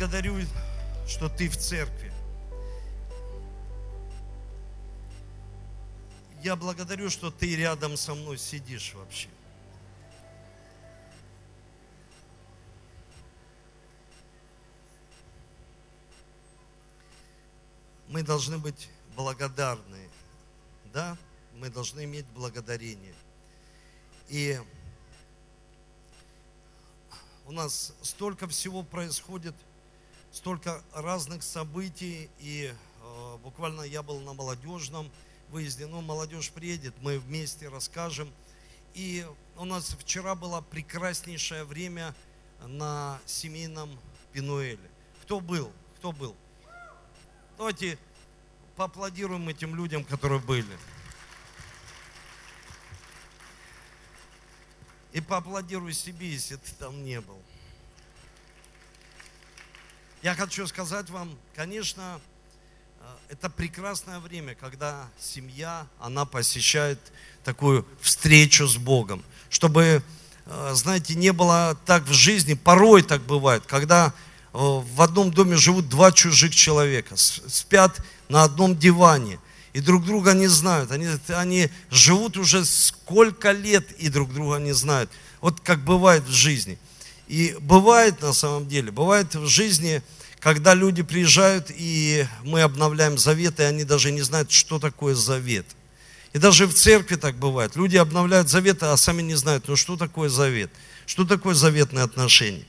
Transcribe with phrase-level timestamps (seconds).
[0.00, 0.36] благодарю,
[1.08, 2.12] что ты в церкви.
[6.40, 9.28] Я благодарю, что ты рядом со мной сидишь вообще.
[18.06, 20.08] Мы должны быть благодарны,
[20.92, 21.18] да?
[21.54, 23.16] Мы должны иметь благодарение.
[24.28, 24.60] И
[27.46, 29.56] у нас столько всего происходит–
[30.32, 35.10] столько разных событий, и э, буквально я был на молодежном
[35.50, 38.30] выезде, но молодежь приедет, мы вместе расскажем.
[38.94, 39.26] И
[39.56, 42.14] у нас вчера было прекраснейшее время
[42.66, 43.98] на семейном
[44.32, 44.90] Пинуэле.
[45.22, 45.72] Кто был?
[45.98, 46.36] Кто был?
[47.56, 47.98] Давайте
[48.76, 50.78] поаплодируем этим людям, которые были.
[55.12, 57.42] И поаплодируй себе, если ты там не был.
[60.20, 62.20] Я хочу сказать вам, конечно,
[63.00, 66.98] э, это прекрасное время, когда семья, она посещает
[67.44, 69.22] такую встречу с Богом.
[69.48, 70.02] Чтобы,
[70.46, 74.10] э, знаете, не было так в жизни, порой так бывает, когда э,
[74.58, 79.38] в одном доме живут два чужих человека, спят на одном диване,
[79.72, 80.90] и друг друга не знают.
[80.90, 85.12] Они, они живут уже сколько лет и друг друга не знают.
[85.40, 86.76] Вот как бывает в жизни–
[87.28, 90.02] и бывает на самом деле, бывает в жизни,
[90.40, 95.66] когда люди приезжают, и мы обновляем завет, и они даже не знают, что такое завет.
[96.32, 97.76] И даже в церкви так бывает.
[97.76, 100.70] Люди обновляют заветы, а сами не знают, ну что такое завет,
[101.06, 102.64] что такое заветные отношения.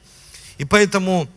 [0.58, 1.30] И поэтому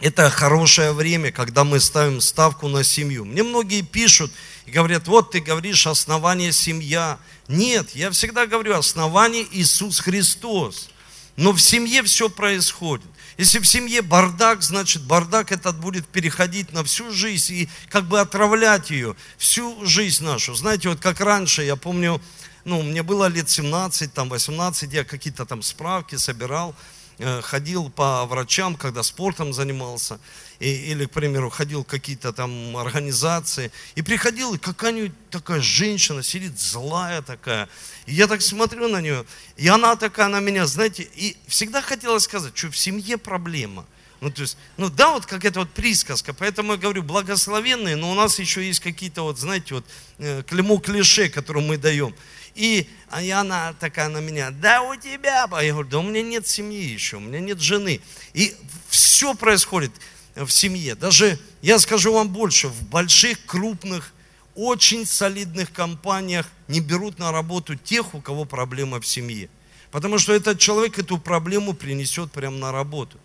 [0.00, 3.24] это хорошее время, когда мы ставим ставку на семью.
[3.24, 4.32] Мне многие пишут
[4.64, 7.18] и говорят, вот ты говоришь, основание семья.
[7.48, 10.88] Нет, я всегда говорю, основание Иисус Христос.
[11.36, 13.06] Но в семье все происходит.
[13.38, 18.20] Если в семье бардак, значит бардак этот будет переходить на всю жизнь и как бы
[18.20, 20.54] отравлять ее, всю жизнь нашу.
[20.54, 22.20] Знаете, вот как раньше, я помню,
[22.64, 26.74] ну, мне было лет 17, там 18, я какие-то там справки собирал,
[27.18, 30.18] Э, ходил по врачам, когда спортом занимался,
[30.62, 36.58] или, к примеру, ходил в какие-то там организации, и приходил, и какая-нибудь такая женщина сидит,
[36.58, 37.68] злая такая,
[38.06, 39.24] и я так смотрю на нее,
[39.56, 43.86] и она такая на меня, знаете, и всегда хотела сказать, что в семье проблема.
[44.20, 48.12] Ну, то есть, ну да, вот как это вот присказка, поэтому я говорю, благословенные, но
[48.12, 49.84] у нас еще есть какие-то вот, знаете, вот
[50.18, 52.14] э, клише, которые мы даем.
[52.54, 52.86] И,
[53.20, 56.84] и она такая на меня, да у тебя, я говорю, да у меня нет семьи
[56.84, 58.00] еще, у меня нет жены.
[58.32, 58.54] И
[58.90, 59.90] все происходит
[60.34, 60.94] в семье.
[60.94, 64.12] Даже, я скажу вам больше, в больших, крупных,
[64.54, 69.48] очень солидных компаниях не берут на работу тех, у кого проблема в семье.
[69.90, 73.18] Потому что этот человек эту проблему принесет прямо на работу.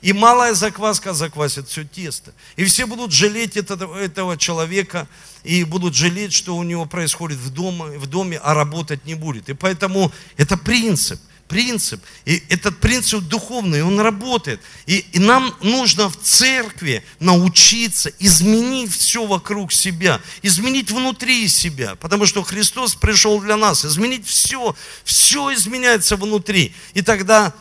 [0.00, 2.32] И малая закваска заквасит все тесто.
[2.56, 5.08] И все будут жалеть этого, этого человека,
[5.42, 9.48] и будут жалеть, что у него происходит в доме, в доме, а работать не будет.
[9.48, 12.00] И поэтому это принцип, принцип.
[12.26, 14.60] И этот принцип духовный, он работает.
[14.86, 21.96] И, и нам нужно в церкви научиться изменить все вокруг себя, изменить внутри себя.
[21.96, 26.74] Потому что Христос пришел для нас, изменить все, все изменяется внутри.
[26.94, 27.52] И тогда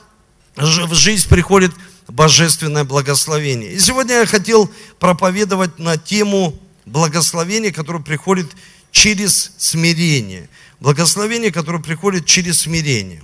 [0.55, 1.71] в жизнь приходит
[2.07, 3.73] божественное благословение.
[3.73, 8.47] И сегодня я хотел проповедовать на тему благословения, которое приходит
[8.91, 10.49] через смирение.
[10.79, 13.23] Благословение, которое приходит через смирение.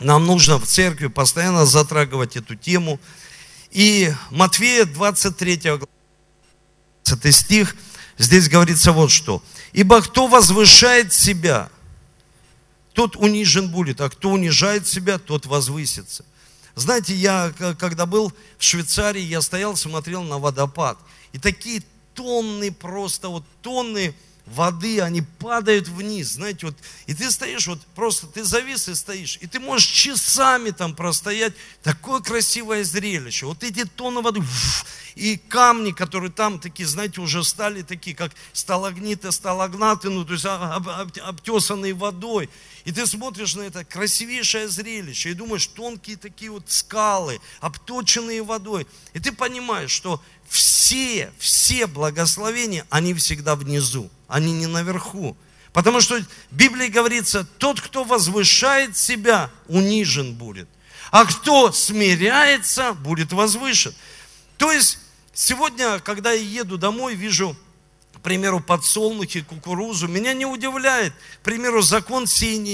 [0.00, 3.00] Нам нужно в церкви постоянно затрагивать эту тему.
[3.70, 5.86] И Матфея 23 глава,
[7.04, 7.76] 20 стих,
[8.16, 9.42] здесь говорится вот что.
[9.72, 11.68] «Ибо кто возвышает себя,
[12.92, 16.24] тот унижен будет, а кто унижает себя, тот возвысится».
[16.74, 20.96] Знаете, я когда был в Швейцарии, я стоял, смотрел на водопад.
[21.32, 21.82] И такие
[22.14, 24.14] тонны просто, вот тонны
[24.52, 26.76] воды, они падают вниз, знаете, вот,
[27.06, 31.54] и ты стоишь, вот просто ты завис и стоишь, и ты можешь часами там простоять,
[31.82, 34.42] такое красивое зрелище, вот эти тонны воды,
[35.14, 40.46] и камни, которые там такие, знаете, уже стали такие, как сталагниты, сталагнаты, ну, то есть
[40.46, 42.48] обтесанные водой,
[42.84, 48.86] и ты смотришь на это красивейшее зрелище, и думаешь, тонкие такие вот скалы, обточенные водой,
[49.12, 55.36] и ты понимаешь, что все, все благословения, они всегда внизу, они не наверху.
[55.72, 60.68] Потому что в Библии говорится, тот, кто возвышает себя, унижен будет.
[61.10, 63.94] А кто смиряется, будет возвышен.
[64.56, 64.98] То есть,
[65.32, 67.56] сегодня, когда я еду домой, вижу,
[68.14, 72.26] к примеру, подсолнухи, кукурузу, меня не удивляет, к примеру, закон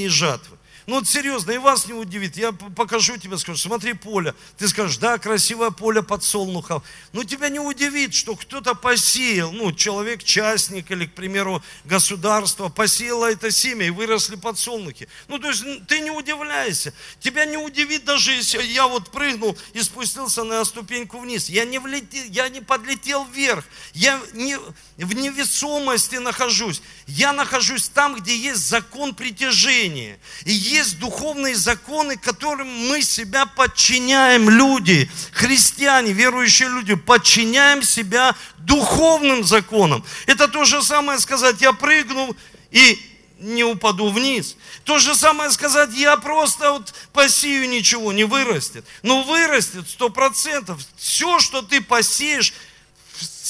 [0.04, 0.53] и жатвы.
[0.86, 2.36] Ну вот серьезно, и вас не удивит.
[2.36, 4.34] Я покажу тебе, скажу, смотри поле.
[4.58, 6.82] Ты скажешь, да, красивое поле подсолнухов.
[7.12, 13.50] Но тебя не удивит, что кто-то посеял, ну, человек-частник или, к примеру, государство посеяло это
[13.50, 15.08] семя и выросли подсолнухи.
[15.28, 16.92] Ну, то есть ты не удивляйся.
[17.18, 21.48] Тебя не удивит даже, если я вот прыгнул и спустился на ступеньку вниз.
[21.48, 23.64] Я не, влетел, я не подлетел вверх.
[23.94, 24.58] Я не,
[24.98, 26.82] в невесомости нахожусь.
[27.06, 30.18] Я нахожусь там, где есть закон притяжения.
[30.44, 39.44] И есть духовные законы, которым мы себя подчиняем, люди, христиане, верующие люди, подчиняем себя духовным
[39.44, 40.04] законам.
[40.26, 42.36] Это то же самое сказать, я прыгну
[42.70, 42.98] и
[43.38, 44.56] не упаду вниз.
[44.84, 48.84] То же самое сказать, я просто вот посею, ничего не вырастет.
[49.02, 50.80] Но вырастет сто процентов.
[50.96, 52.52] Все, что ты посеешь,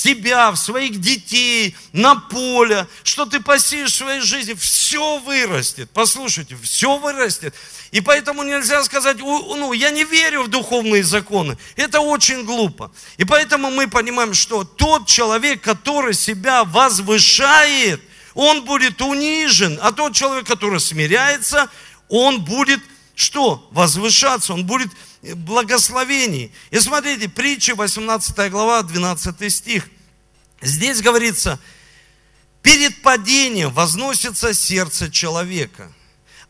[0.04, 5.90] себя, в своих детей, на поле, что ты посеешь в своей жизни, все вырастет.
[5.94, 7.54] Послушайте, все вырастет.
[7.90, 11.56] И поэтому нельзя сказать, ну, я не верю в духовные законы.
[11.76, 12.92] Это очень глупо.
[13.16, 18.00] И поэтому мы понимаем, что тот человек, который себя возвышает,
[18.34, 19.78] он будет унижен.
[19.80, 21.70] А тот человек, который смиряется,
[22.08, 22.80] он будет
[23.14, 23.68] что?
[23.70, 24.90] Возвышаться, он будет
[25.34, 26.52] благословений.
[26.70, 29.88] И смотрите, притча 18 глава, 12 стих.
[30.60, 31.58] Здесь говорится,
[32.62, 35.92] перед падением возносится сердце человека,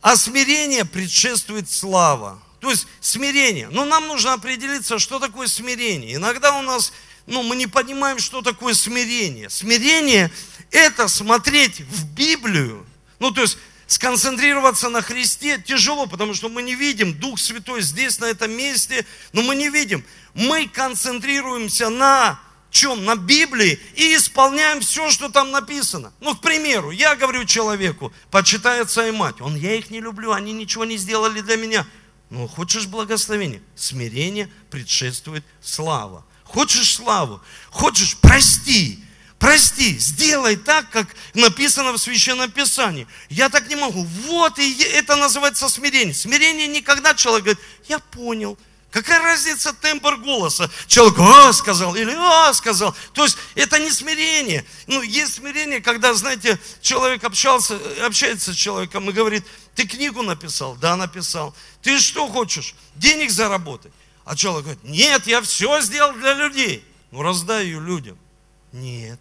[0.01, 2.43] а смирение предшествует слава.
[2.61, 3.69] То есть смирение.
[3.69, 6.15] Но нам нужно определиться, что такое смирение.
[6.15, 6.93] Иногда у нас,
[7.27, 9.51] ну, мы не понимаем, что такое смирение.
[9.51, 10.33] Смирение–
[10.71, 12.87] это смотреть в Библию,
[13.19, 18.19] ну, то есть сконцентрироваться на Христе тяжело, потому что мы не видим Дух Святой здесь,
[18.19, 20.05] на этом месте, но мы не видим.
[20.35, 22.41] Мы концентрируемся на
[22.75, 23.05] чем?
[23.05, 26.13] На Библии и исполняем все, что там написано.
[26.21, 29.41] Ну, к примеру, я говорю человеку, почитай отца и мать.
[29.41, 31.87] Он, я их не люблю, они ничего не сделали для меня.
[32.31, 33.63] Ну, хочешь благословение?
[33.77, 36.27] Смирение предшествует слава.
[36.43, 37.41] Хочешь славу?
[37.71, 38.99] Хочешь прости?
[39.45, 43.07] Прости, сделай так, как написано в Священном Писании.
[43.29, 44.03] Я так не могу.
[44.27, 46.15] Вот, и это называется смирение.
[46.15, 48.57] Смирение никогда человек говорит, я понял.
[48.91, 50.71] Какая разница тембр голоса?
[50.87, 52.97] Человек «а» сказал или «а» сказал.
[53.13, 54.65] То есть это не смирение.
[54.87, 59.45] Ну, есть смирение, когда, знаете, человек общался, общается с человеком и говорит,
[59.75, 60.75] ты книгу написал?
[60.77, 61.55] Да, написал.
[61.83, 62.75] Ты что хочешь?
[62.95, 63.93] Денег заработать?
[64.25, 66.83] А человек говорит, нет, я все сделал для людей.
[67.11, 68.17] Ну, раздай ее людям.
[68.73, 69.21] Нет.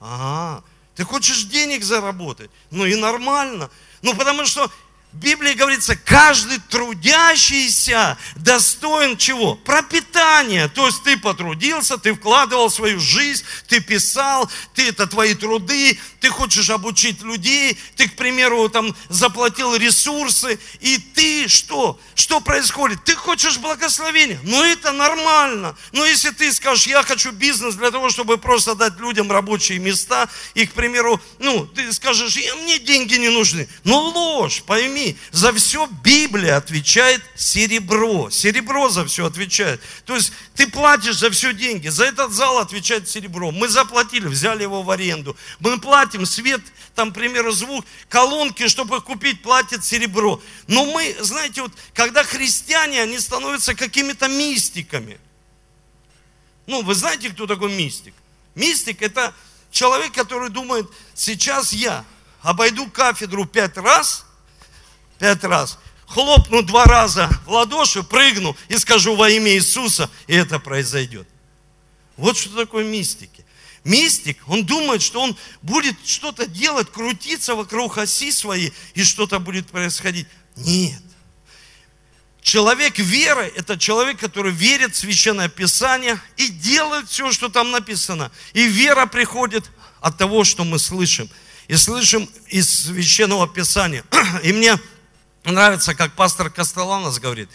[0.00, 0.64] Ага,
[0.94, 2.50] ты хочешь денег заработать?
[2.70, 3.70] Ну и нормально.
[4.02, 4.70] Ну потому что
[5.16, 9.54] в Библии говорится, каждый трудящийся достоин чего?
[9.54, 10.68] Пропитания.
[10.68, 16.28] То есть ты потрудился, ты вкладывал свою жизнь, ты писал, ты это твои труды, ты
[16.28, 21.98] хочешь обучить людей, ты, к примеру, там заплатил ресурсы, и ты что?
[22.14, 23.02] Что происходит?
[23.04, 24.38] Ты хочешь благословения.
[24.42, 25.76] Ну это нормально.
[25.92, 30.28] Но если ты скажешь, я хочу бизнес для того, чтобы просто дать людям рабочие места,
[30.52, 33.66] и, к примеру, ну, ты скажешь, мне деньги не нужны.
[33.84, 38.30] Ну ложь, пойми, за все Библия отвечает серебро.
[38.30, 39.80] Серебро за все отвечает.
[40.04, 41.88] То есть ты платишь за все деньги.
[41.88, 43.50] За этот зал отвечает серебро.
[43.50, 45.36] Мы заплатили, взяли его в аренду.
[45.60, 46.60] Мы платим свет,
[46.94, 50.40] там, к примеру, звук, колонки, чтобы купить, платит серебро.
[50.66, 55.18] Но мы, знаете, вот, когда христиане, они становятся какими-то мистиками.
[56.66, 58.14] Ну, вы знаете, кто такой мистик?
[58.54, 59.34] Мистик– это
[59.70, 62.04] человек, который думает, сейчас я
[62.42, 64.24] обойду кафедру пять раз–
[65.18, 70.58] пять раз, хлопну два раза в ладоши, прыгну и скажу во имя Иисуса, и это
[70.58, 71.28] произойдет.
[72.16, 73.44] Вот что такое мистики.
[73.84, 79.68] Мистик, он думает, что он будет что-то делать, крутиться вокруг оси своей, и что-то будет
[79.68, 80.26] происходить.
[80.56, 81.00] Нет.
[82.46, 88.30] Человек веры– это человек, который верит в Священное Писание и делает все, что там написано.
[88.52, 89.68] И вера приходит
[90.00, 91.28] от того, что мы слышим.
[91.66, 94.04] И слышим из Священного Писания.
[94.44, 94.78] И мне
[95.52, 97.48] нравится, как пастор Костеланос говорит.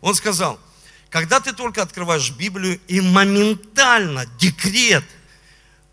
[0.00, 0.58] Он сказал,
[1.10, 5.04] когда ты только открываешь Библию, и моментально декрет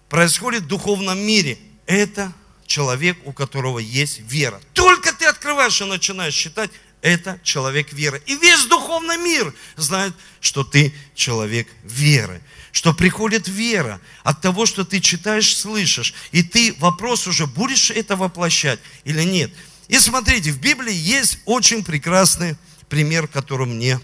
[0.09, 2.33] происходит в духовном мире, это
[2.65, 4.61] человек, у которого есть вера.
[4.73, 6.71] Только ты открываешь и начинаешь считать,
[7.01, 8.21] это человек веры.
[8.25, 12.41] И весь духовный мир знает, что ты человек веры.
[12.71, 16.13] Что приходит вера от того, что ты читаешь, слышишь.
[16.31, 19.53] И ты вопрос уже, будешь это воплощать или нет.
[19.87, 22.57] И смотрите, в Библии есть очень прекрасный
[22.89, 23.99] пример, который мне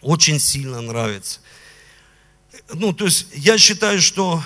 [0.00, 1.40] очень сильно нравится.
[2.72, 4.42] Ну, то есть я считаю, что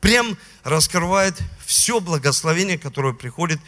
[0.00, 3.60] прям раскрывает все благословение, которое приходит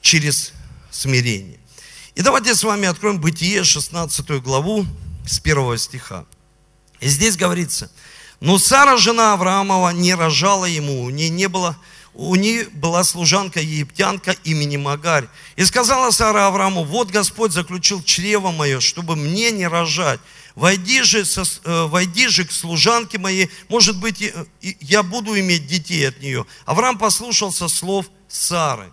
[0.00, 0.52] через
[0.90, 1.58] смирение.
[2.14, 4.86] И давайте с вами откроем Бытие, 16 главу,
[5.26, 6.26] с первого стиха.
[7.00, 7.90] И здесь говорится,
[8.40, 11.76] но Сара, жена Авраамова, не рожала ему, у нее не было,
[12.14, 15.26] у нее была служанка египтянка имени Магарь.
[15.56, 20.20] И сказала Сара Аврааму, вот Господь заключил чрево мое, чтобы мне не рожать.
[20.54, 26.08] Войди же, со, э, войди же к служанке моей, может быть, я буду иметь детей
[26.08, 26.46] от нее.
[26.64, 28.92] Авраам послушался слов Сары.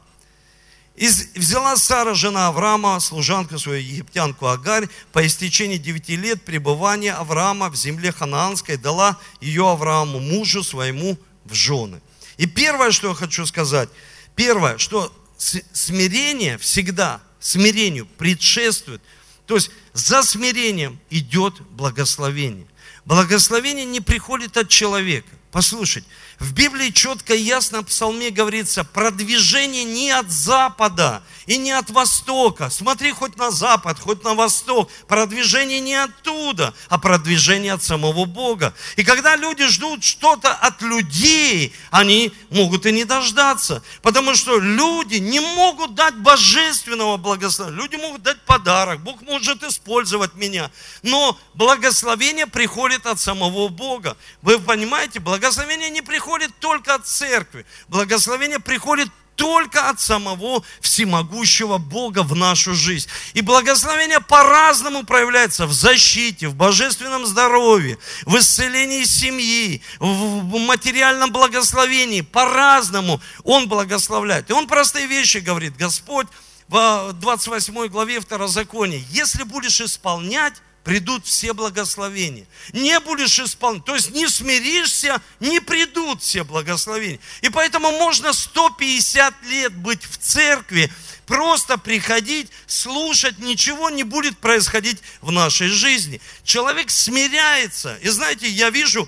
[0.96, 7.70] И взяла Сара, жена Авраама, служанку свою египтянку Агарь, по истечении девяти лет пребывания Авраама
[7.70, 12.02] в земле ханаанской, дала ее Аврааму, мужу своему, в жены.
[12.42, 13.88] И первое, что я хочу сказать,
[14.36, 19.00] первое, что смирение всегда, смирению предшествует,
[19.46, 22.66] то есть за смирением идет благословение.
[23.06, 25.30] Благословение не приходит от человека.
[25.52, 26.08] Послушайте,
[26.40, 31.90] в Библии четко и ясно в псалме говорится, продвижение не от запада и не от
[31.90, 32.70] востока.
[32.70, 34.90] Смотри хоть на запад, хоть на восток.
[35.10, 38.74] Продвижение не оттуда, а продвижение от самого Бога.
[38.96, 43.84] И когда люди ждут что-то от людей, они могут и не дождаться.
[44.02, 47.78] Потому что люди не могут дать божественного благословения.
[47.78, 49.02] Люди могут дать подарок.
[49.02, 50.72] Бог может использовать меня.
[51.04, 54.16] Но благословение приходит от самого Бога.
[54.42, 55.41] Вы понимаете, благословение
[55.90, 57.66] не приходит приходит только от церкви.
[57.88, 63.08] Благословение приходит только от самого всемогущего Бога в нашу жизнь.
[63.34, 72.22] И благословение по-разному проявляется в защите, в божественном здоровье, в исцелении семьи, в материальном благословении.
[72.22, 74.50] По-разному Он благословляет.
[74.50, 75.76] И Он простые вещи говорит.
[75.76, 76.28] Господь
[76.68, 79.04] в 28 главе Второзакония.
[79.10, 82.46] Если будешь исполнять придут все благословения.
[82.74, 87.20] Не будешь исполнять, то есть не смиришься, не придут все благословения.
[87.42, 90.92] И поэтому можно 150 лет быть в церкви,
[91.26, 96.20] просто приходить, слушать, ничего не будет происходить в нашей жизни.
[96.44, 97.96] Человек смиряется.
[98.02, 99.08] И знаете, я вижу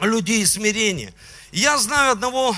[0.00, 1.12] людей смирения.
[1.52, 2.56] Я знаю одного,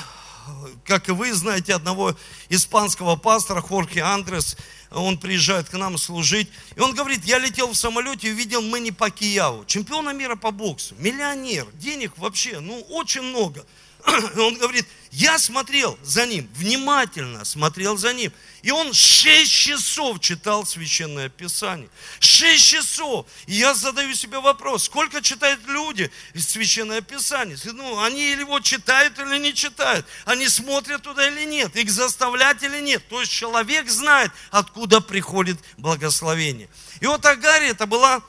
[0.87, 2.17] как и вы знаете, одного
[2.49, 4.57] испанского пастора Хорхе Андрес–
[5.01, 8.91] он приезжает к нам служить, и он говорит, я летел в самолете и увидел Мэнни
[8.91, 13.67] Пакияву, чемпиона мира по боксу, миллионер, денег вообще, ну, очень много.
[14.37, 18.33] Он говорит, я смотрел за ним, внимательно смотрел за ним.
[18.63, 21.89] И он шесть часов читал Священное Писание.
[22.19, 23.27] Шесть часов.
[23.47, 27.57] И я задаю себе вопрос, сколько читают люди Священное Писание?
[27.65, 30.05] Ну, они или его читают, или не читают.
[30.25, 31.77] Они смотрят туда или нет.
[31.77, 33.07] Их заставлять или нет.
[33.09, 36.69] То есть человек знает, откуда приходит благословение.
[37.01, 38.21] И вот Агария это была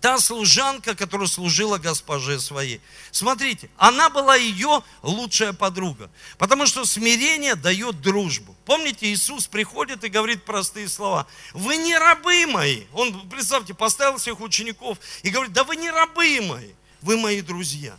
[0.00, 2.80] та служанка, которая служила госпоже своей.
[3.10, 8.56] Смотрите, она была ее лучшая подруга, потому что смирение дает дружбу.
[8.64, 11.26] Помните, Иисус приходит и говорит простые слова.
[11.52, 12.84] Вы не рабы мои.
[12.92, 16.70] Он, представьте, поставил всех учеников и говорит, да вы не рабы мои,
[17.02, 17.96] вы мои друзья.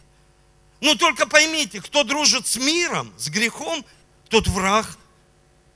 [0.79, 3.86] Ну только поймите, кто дружит с миром, с грехом,
[4.29, 4.98] тот враг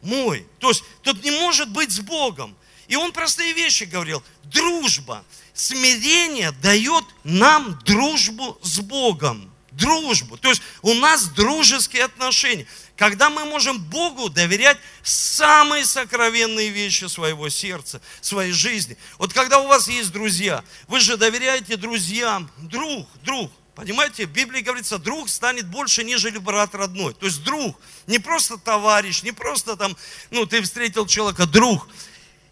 [0.02, 0.48] мой.
[0.60, 2.56] То есть тот не может быть с Богом.
[2.88, 4.24] И он простые вещи говорил.
[4.44, 5.24] Дружба
[5.56, 9.52] смирение дает нам дружбу с Богом.
[9.72, 10.38] Дружбу.
[10.38, 12.66] То есть у нас дружеские отношения.
[12.96, 18.98] Когда мы можем Богу доверять самые сокровенные вещи своего сердца, своей жизни.
[19.18, 24.62] Вот когда у вас есть друзья, вы же доверяете друзьям, друг, друг, Понимаете, в Библии
[24.62, 27.14] говорится, друг станет больше, нежели брат родной.
[27.14, 29.98] То есть друг, не просто товарищ, не просто там,
[30.32, 31.86] ну, ты встретил человека, друг.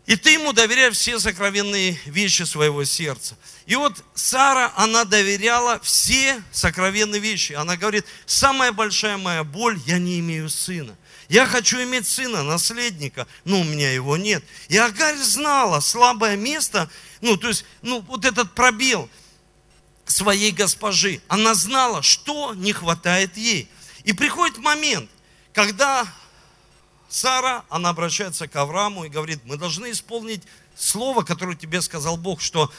[0.05, 3.37] И ты ему доверяешь все сокровенные вещи своего сердца.
[3.65, 7.53] И вот Сара, она доверяла все сокровенные вещи.
[7.53, 10.97] Она говорит, самая большая моя боль, я не имею сына.
[11.29, 14.43] Я хочу иметь сына, наследника, но у меня его нет.
[14.67, 16.89] И Агарь знала слабое место,
[17.21, 19.09] ну, то есть, ну, вот этот пробел
[20.05, 21.21] своей госпожи.
[21.29, 23.69] Она знала, что не хватает ей.
[24.03, 25.09] И приходит момент,
[25.53, 26.05] когда
[27.13, 30.41] Сара, она обращается к Аврааму и говорит, мы должны исполнить
[30.75, 32.71] слово, которое тебе сказал Бог, что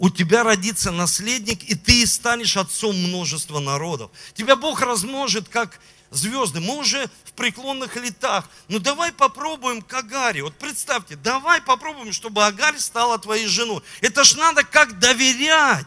[0.00, 4.10] у тебя родится наследник, и ты станешь отцом множества народов.
[4.34, 5.78] Тебя Бог размножит, как
[6.10, 6.58] звезды.
[6.58, 8.48] Мы уже в преклонных летах.
[8.66, 10.42] Ну давай попробуем к Агаре.
[10.42, 13.82] Вот представьте, давай попробуем, чтобы Агарь стала твоей женой.
[14.00, 15.86] Это ж надо как доверять.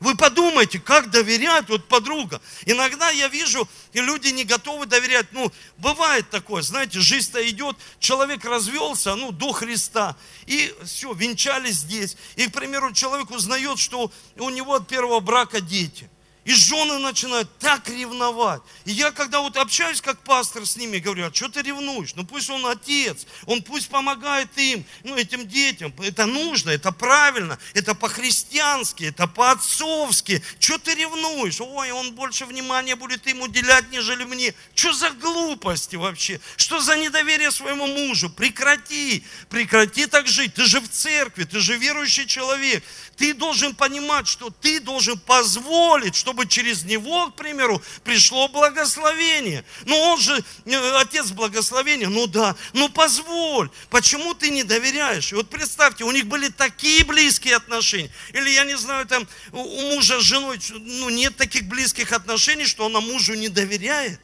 [0.00, 2.40] Вы подумайте, как доверять вот подруга.
[2.66, 5.26] Иногда я вижу, и люди не готовы доверять.
[5.32, 12.16] Ну, бывает такое, знаете, жизнь-то идет, человек развелся, ну, до Христа, и все, венчались здесь.
[12.36, 16.08] И, к примеру, человек узнает, что у него от первого брака дети.
[16.48, 18.62] И жены начинают так ревновать.
[18.86, 22.14] И я, когда вот общаюсь как пастор с ними, говорю, а что ты ревнуешь?
[22.14, 25.92] Ну пусть он отец, он пусть помогает им, ну этим детям.
[26.02, 30.42] Это нужно, это правильно, это по-христиански, это по-отцовски.
[30.58, 31.60] Что ты ревнуешь?
[31.60, 34.54] Ой, он больше внимания будет им уделять, нежели мне.
[34.74, 36.40] Что за глупости вообще?
[36.56, 38.30] Что за недоверие своему мужу?
[38.30, 40.54] Прекрати, прекрати так жить.
[40.54, 42.82] Ты же в церкви, ты же верующий человек.
[43.18, 49.64] Ты должен понимать, что ты должен позволить, чтобы через него, к примеру, пришло благословение.
[49.86, 53.70] Ну он же э, отец благословения, ну да, ну позволь.
[53.90, 55.32] Почему ты не доверяешь?
[55.32, 58.12] И вот представьте, у них были такие близкие отношения.
[58.32, 62.86] Или я не знаю, там у мужа с женой ну, нет таких близких отношений, что
[62.86, 64.20] она мужу не доверяет.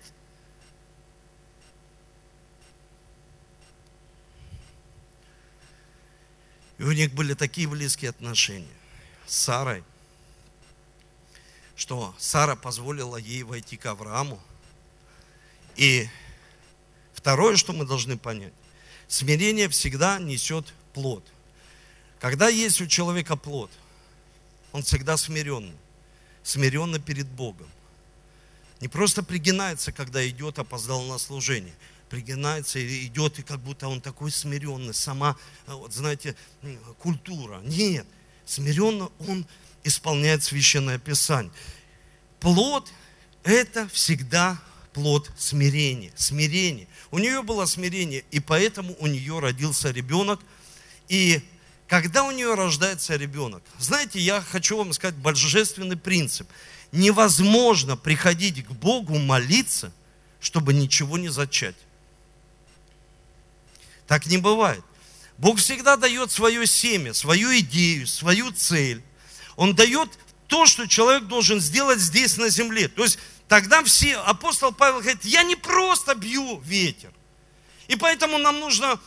[6.78, 8.83] И у них были такие близкие отношения
[9.26, 9.82] Сарой,
[11.76, 14.40] что Сара позволила ей войти к Аврааму.
[15.76, 16.08] И
[17.12, 18.52] второе, что мы должны понять,
[19.08, 21.24] смирение всегда несет плод.
[22.20, 23.70] Когда есть у человека плод,
[24.72, 25.76] он всегда смиренный,
[26.42, 27.68] смиренно перед Богом.
[28.80, 31.74] Не просто пригинается, когда идет, опоздал на служение.
[32.10, 36.36] Пригинается и идет, и как будто он такой смиренный, сама, вот знаете,
[36.98, 37.60] культура.
[37.64, 38.06] Нет,
[38.46, 39.46] смиренно он
[39.84, 41.52] исполняет священное писание.
[42.40, 42.92] Плод–
[43.44, 44.58] это всегда
[44.92, 46.12] плод смирения.
[46.16, 46.88] Смирение.
[47.10, 50.40] У нее было смирение, и поэтому у нее родился ребенок.
[51.08, 51.42] И
[51.86, 56.48] когда у нее рождается ребенок, знаете, я хочу вам сказать божественный принцип.
[56.92, 59.92] Невозможно приходить к Богу молиться,
[60.40, 61.76] чтобы ничего не зачать.
[64.06, 64.84] Так не бывает.
[65.38, 69.02] Бог всегда дает свое семя, свою идею, свою цель.
[69.56, 70.10] Он дает
[70.46, 72.88] то, что человек должен сделать здесь на земле.
[72.88, 77.12] То есть тогда все, апостол Павел говорит, я не просто бью ветер.
[77.88, 79.00] И поэтому нам нужно,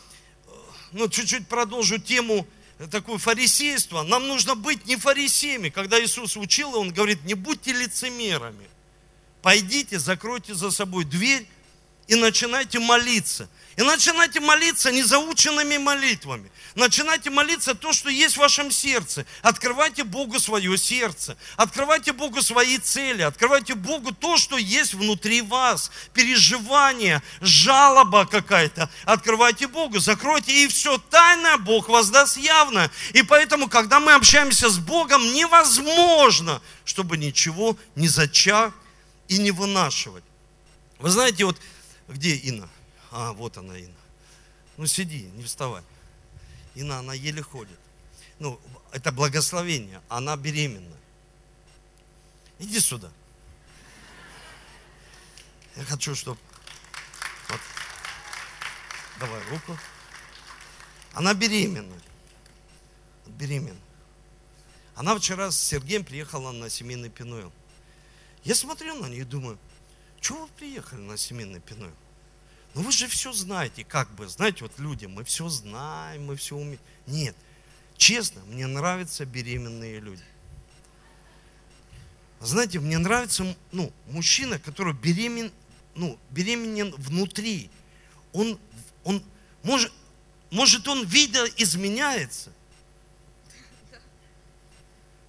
[0.91, 2.47] ну чуть-чуть продолжу тему
[2.91, 5.69] такое фарисейство, нам нужно быть не фарисеями.
[5.69, 8.67] Когда Иисус учил, Он говорит, не будьте лицемерами.
[9.41, 11.47] Пойдите, закройте за собой дверь
[12.07, 13.49] и начинайте молиться.
[13.75, 16.49] И начинайте молиться незаученными молитвами.
[16.73, 19.25] Начинайте молиться то, что есть в вашем сердце.
[19.43, 21.37] Открывайте Богу свое сердце.
[21.57, 23.21] Открывайте Богу свои цели.
[23.21, 25.91] Открывайте Богу то, что есть внутри вас.
[26.13, 28.89] Переживание, жалоба какая-то.
[29.05, 30.63] Открывайте Богу, закройте.
[30.63, 32.89] И все тайное Бог воздаст явно.
[33.13, 38.73] И поэтому, когда мы общаемся с Богом, невозможно, чтобы ничего не зачать
[39.27, 40.23] и не вынашивать.
[40.99, 41.57] Вы знаете, вот
[42.07, 42.69] где Инна?
[43.11, 43.93] А, вот она, Инна.
[44.77, 45.83] Ну, сиди, не вставай.
[46.75, 47.79] Инна, она еле ходит.
[48.39, 48.59] Ну,
[48.91, 50.01] это благословение.
[50.09, 50.95] Она беременна.
[52.59, 53.11] Иди сюда.
[55.75, 56.39] Я хочу, чтобы...
[57.49, 57.59] Вот.
[59.19, 59.77] Давай руку.
[61.13, 61.95] Она беременна.
[63.25, 63.79] Беременна.
[64.95, 67.51] Она вчера с Сергеем приехала на семейный пинойл.
[68.43, 69.59] Я смотрю на нее и думаю,
[70.21, 71.93] чего вы приехали на семейный пинойл?
[72.73, 76.55] Ну вы же все знаете, как бы, знаете, вот люди, мы все знаем, мы все
[76.55, 76.79] умеем.
[77.07, 77.35] Нет,
[77.97, 80.23] честно, мне нравятся беременные люди.
[82.39, 85.51] Знаете, мне нравится ну, мужчина, который беремен,
[85.95, 87.71] ну, беременен внутри.
[88.31, 88.59] Он,
[89.03, 89.23] он
[89.63, 89.91] может,
[90.51, 92.51] может, он видоизменяется,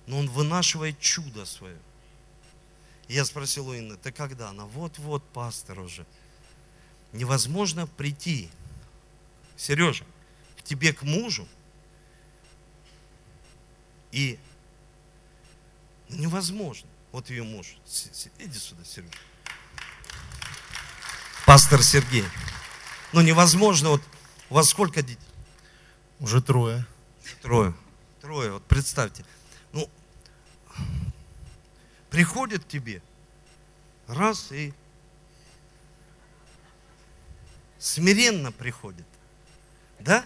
[0.07, 1.79] но он вынашивает чудо свое.
[3.09, 4.51] Я спросил у Инны, ты когда?
[4.51, 6.07] Она, вот-вот, пастор уже
[7.13, 8.51] невозможно прийти,
[9.57, 10.05] Сережа,
[10.59, 11.49] к тебе, к мужу,
[14.13, 14.39] и
[16.11, 16.89] невозможно.
[17.13, 17.77] Вот ее муж.
[18.39, 19.13] Иди сюда, Сережа.
[21.47, 22.25] Пастор Сергей.
[23.13, 23.91] Ну, невозможно.
[23.91, 24.03] Вот
[24.51, 25.19] у вас сколько детей?
[26.21, 26.87] Уже трое.
[27.41, 27.75] Трое.
[28.21, 28.53] Трое.
[28.53, 29.25] Вот представьте.
[29.73, 29.89] Ну,
[32.19, 33.01] приходит к тебе,
[34.09, 34.73] раз и
[37.79, 39.07] смиренно приходит.
[40.01, 40.25] Да?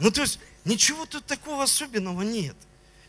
[0.00, 2.56] Ну, то есть, ничего тут такого особенного нет.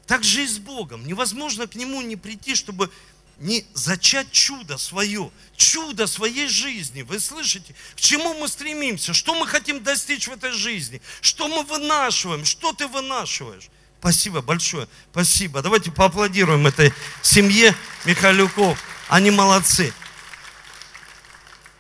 [0.05, 1.07] Так же и с Богом.
[1.07, 2.91] Невозможно к Нему не прийти, чтобы
[3.39, 7.01] не зачать чудо свое, чудо своей жизни.
[7.01, 7.73] Вы слышите?
[7.95, 9.15] К чему мы стремимся?
[9.15, 11.01] Что мы хотим достичь в этой жизни?
[11.21, 12.45] Что мы вынашиваем?
[12.45, 13.71] Что ты вынашиваешь?
[13.99, 14.87] Спасибо большое.
[15.11, 15.61] Спасибо.
[15.61, 18.79] Давайте поаплодируем этой семье Михайлюков.
[19.09, 19.93] Они молодцы.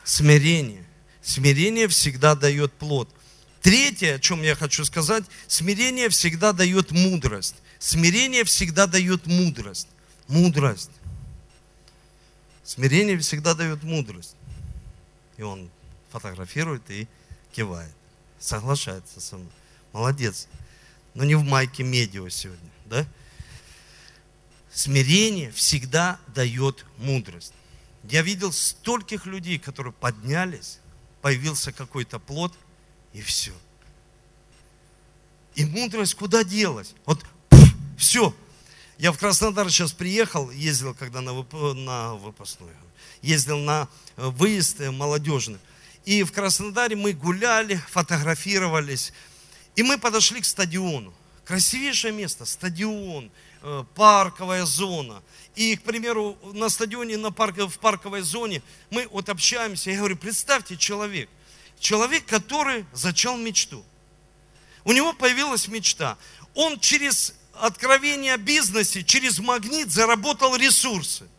[0.03, 0.83] Смирение.
[1.21, 3.09] Смирение всегда дает плод.
[3.61, 7.55] Третье, о чем я хочу сказать, смирение всегда дает мудрость.
[7.79, 9.87] Смирение всегда дает мудрость.
[10.27, 10.91] Мудрость.
[12.63, 14.35] Смирение всегда дает мудрость.
[15.37, 15.69] И он
[16.11, 17.07] фотографирует и
[17.51, 17.93] кивает.
[18.39, 19.51] Соглашается со мной.
[19.93, 20.47] Молодец.
[21.17, 23.03] Но не в майке медиа сегодня, да?
[24.71, 27.53] Смирение всегда дает мудрость.
[28.03, 30.77] Я видел стольких людей, которые поднялись,
[31.23, 32.53] появился какой-то плод,
[33.13, 33.51] и все.
[35.55, 36.93] И мудрость куда делась?
[37.07, 38.35] Вот пфф, все.
[38.99, 41.51] Я в Краснодар сейчас приехал, ездил когда на, вып...
[41.51, 42.69] на выпускной,
[43.23, 45.57] ездил на э, выезд э, молодежный.
[46.05, 49.13] И в Краснодаре мы гуляли, фотографировались.
[49.77, 51.13] И мы подошли к стадиону.
[51.45, 55.21] Красивейшее место, стадион, э, парковая зона.
[55.55, 59.91] И, к примеру, на стадионе, на парк, в парковой зоне мы вот общаемся.
[59.91, 61.29] Я говорю, представьте человек.
[61.79, 63.85] Человек, который зачал мечту.
[64.83, 66.17] У него появилась мечта.
[66.55, 71.29] Он через откровение о бизнесе, через магнит заработал ресурсы.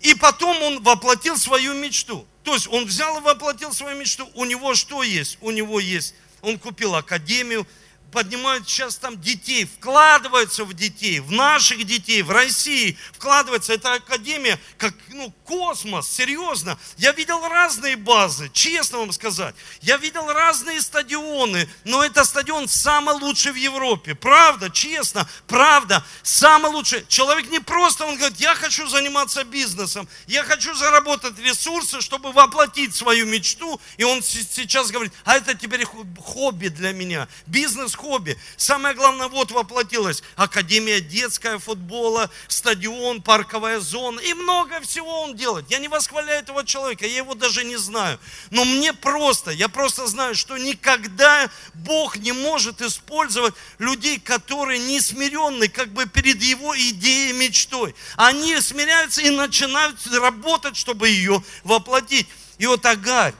[0.00, 2.24] И потом он воплотил свою мечту.
[2.44, 4.30] То есть он взял и воплотил свою мечту.
[4.34, 5.38] У него что есть?
[5.40, 7.66] У него есть, он купил академию,
[8.14, 13.72] поднимают сейчас там детей, вкладываются в детей, в наших детей, в России, вкладывается.
[13.74, 16.78] Это академия, как ну, космос, серьезно.
[16.96, 19.56] Я видел разные базы, честно вам сказать.
[19.82, 24.14] Я видел разные стадионы, но это стадион самый лучший в Европе.
[24.14, 27.04] Правда, честно, правда, самый лучший.
[27.08, 32.94] Человек не просто, он говорит, я хочу заниматься бизнесом, я хочу заработать ресурсы, чтобы воплотить
[32.94, 33.80] свою мечту.
[33.96, 37.26] И он сейчас говорит, а это теперь хобби для меня.
[37.46, 38.36] Бизнес хобби.
[38.56, 40.22] Самое главное, вот воплотилось.
[40.36, 44.20] Академия детская футбола, стадион, парковая зона.
[44.20, 45.70] И много всего он делает.
[45.70, 48.18] Я не восхваляю этого человека, я его даже не знаю.
[48.50, 55.00] Но мне просто, я просто знаю, что никогда Бог не может использовать людей, которые не
[55.00, 57.94] смиренны как бы перед его идеей, мечтой.
[58.16, 62.28] Они смиряются и начинают работать, чтобы ее воплотить.
[62.58, 63.34] И вот Агарь,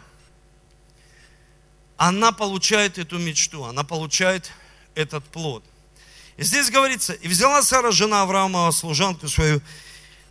[1.97, 4.51] она получает эту мечту, она получает
[4.95, 5.65] этот плод.
[6.37, 9.61] И здесь говорится, и взяла Сара, жена Авраама, служанку свою,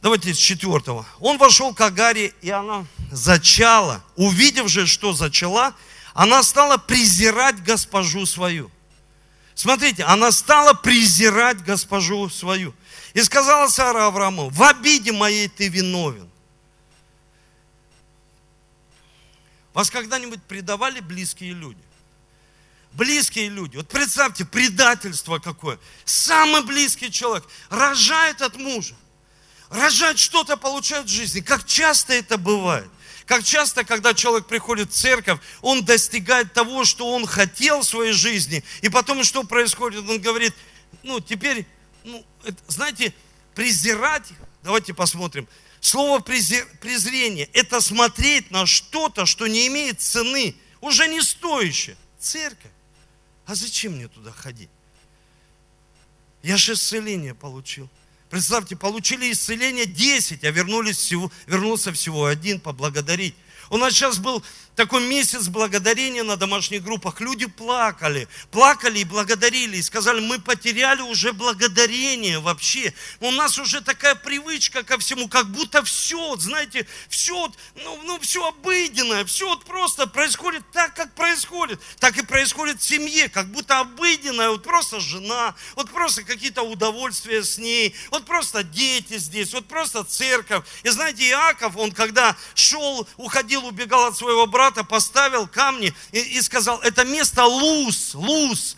[0.01, 1.05] давайте с четвертого.
[1.19, 4.03] Он вошел к Агаре, и она зачала.
[4.15, 5.73] Увидев же, что зачала,
[6.13, 8.69] она стала презирать госпожу свою.
[9.55, 12.73] Смотрите, она стала презирать госпожу свою.
[13.13, 16.29] И сказала Сара Аврааму, в обиде моей ты виновен.
[19.73, 21.81] Вас когда-нибудь предавали близкие люди?
[22.93, 23.77] Близкие люди.
[23.77, 25.79] Вот представьте, предательство какое.
[26.05, 28.95] Самый близкий человек рожает от мужа.
[29.69, 31.41] Рожать что-то получает в жизни.
[31.41, 32.87] Как часто это бывает.
[33.25, 38.11] Как часто, когда человек приходит в церковь, он достигает того, что он хотел в своей
[38.11, 38.63] жизни.
[38.81, 40.07] И потом что происходит?
[40.07, 40.53] Он говорит,
[41.01, 41.65] ну теперь,
[42.03, 43.13] ну, это, знаете,
[43.55, 44.27] презирать,
[44.63, 45.47] давайте посмотрим,
[45.83, 51.97] Слово презрение– это смотреть на что-то, что не имеет цены, уже не стоящее.
[52.17, 52.71] Церковь.
[53.45, 54.69] А зачем мне туда ходить?
[56.41, 57.89] Я же исцеление получил.
[58.29, 63.35] Представьте, получили исцеление 10, а вернулись всего, вернулся всего один поблагодарить.
[63.69, 64.43] У нас сейчас был
[64.75, 67.21] такой месяц благодарения на домашних группах.
[67.21, 72.93] Люди плакали, плакали и благодарили, и сказали, мы потеряли уже благодарение вообще.
[73.19, 78.47] У нас уже такая привычка ко всему, как будто все, знаете, все, ну, ну все
[78.47, 81.79] обыденное, все вот просто происходит так, как происходит.
[81.99, 87.43] Так и происходит в семье, как будто обыденное, вот просто жена, вот просто какие-то удовольствия
[87.43, 90.65] с ней, вот просто дети здесь, вот просто церковь.
[90.83, 96.41] И знаете, Иаков, он когда шел, уходил, убегал от своего брата поставил камни и, и
[96.41, 98.77] сказал, это место луз, луз.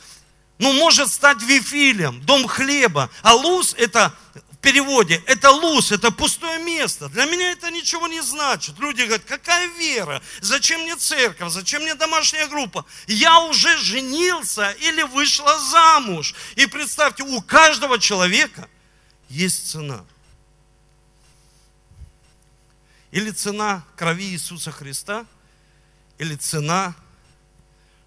[0.58, 3.10] Ну, может стать Вифилем, дом хлеба.
[3.21, 4.13] А луз это
[4.52, 7.10] в переводе, это луз, это пустое место.
[7.10, 8.80] Для меня это ничего не значит.
[8.80, 10.21] Люди говорят, какая вера?
[10.41, 11.52] Зачем мне церковь?
[11.52, 12.86] Зачем мне домашняя группа?
[13.08, 16.34] Я уже женился или вышла замуж.
[16.56, 18.69] И представьте, у каждого человека
[19.30, 20.06] есть цена.
[23.15, 25.25] Или цена крови Иисуса Христа–
[26.17, 26.95] или цена,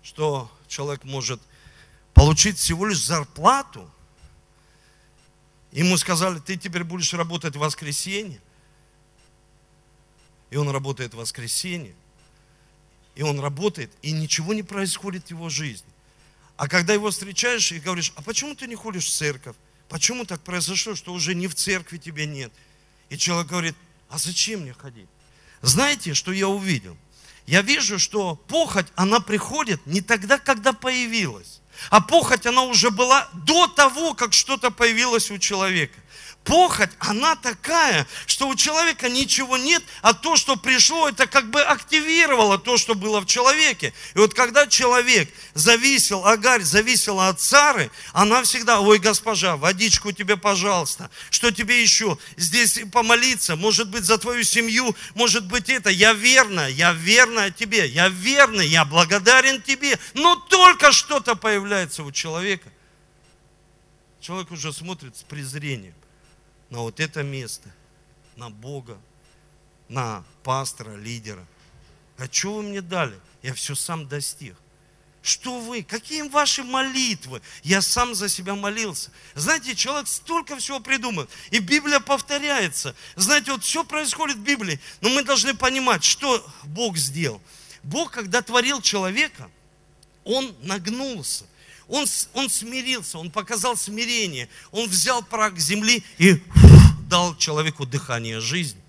[0.03, 1.41] что человек может
[2.15, 3.91] получить всего лишь зарплату.
[5.73, 8.41] Ему сказали, ты теперь будешь работать в воскресенье.
[10.51, 11.95] И он работает в воскресенье.
[13.15, 15.89] И он работает, и ничего не происходит в его жизни.
[16.57, 19.57] А когда его встречаешь и говоришь, а почему ты не ходишь в церковь?
[19.89, 22.53] Почему так произошло, что уже не в церкви тебя нет?
[23.11, 23.75] И человек говорит,
[24.09, 25.09] а зачем мне ходить?
[25.63, 26.97] Знаете, что я увидел?
[27.49, 33.27] я вижу, что похоть, она приходит не тогда, когда появилась, а похоть, она уже была
[33.33, 35.99] до того, как что-то появилось у человека.
[36.49, 41.61] Похоть, она такая, что у человека ничего нет, а то, что пришло, это как бы
[41.61, 43.93] активировало то, что было в человеке.
[44.15, 50.39] И вот когда человек зависел, Агарь зависела от Сары, она всегда, ой, госпожа, водичку тебе,
[50.39, 52.17] пожалуйста, что тебе еще?
[52.39, 57.87] Здесь помолиться, может быть, за твою семью, может быть, это, я верна, я верна тебе,
[57.87, 62.73] я верный, я благодарен тебе, но только что-то появляется у человека.
[64.23, 65.95] Человек уже смотрит с презрением
[66.71, 67.71] на вот это место,
[68.37, 68.99] на Бога,
[69.89, 71.47] на пастора, лидера.
[72.19, 73.19] А что вы мне дали?
[73.43, 74.57] Я все сам достиг.
[75.23, 75.83] Что вы?
[75.83, 77.43] Какие ваши молитвы?
[77.63, 79.11] Я сам за себя молился.
[79.35, 81.27] Знаете, человек столько всего придумал.
[81.51, 82.95] И Библия повторяется.
[83.17, 84.81] Знаете, вот все происходит в Библии.
[85.01, 87.43] Но мы должны понимать, что Бог сделал.
[87.83, 89.51] Бог, когда творил человека,
[90.25, 91.47] Он нагнулся–
[91.89, 94.49] он, он смирился, он показал смирение.
[94.71, 96.43] Он взял прах земли и
[97.09, 98.81] дал человеку дыхание жизни.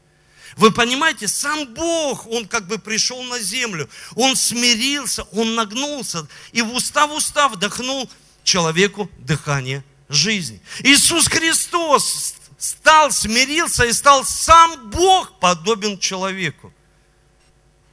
[0.58, 6.62] Вы понимаете, сам Бог, Он как бы пришел на землю, Он смирился, Он нагнулся и
[6.62, 8.10] в уста в уста вдохнул
[8.44, 10.60] человеку дыхание жизни.
[10.80, 16.74] Иисус Христос стал, смирился и стал сам Бог подобен человеку.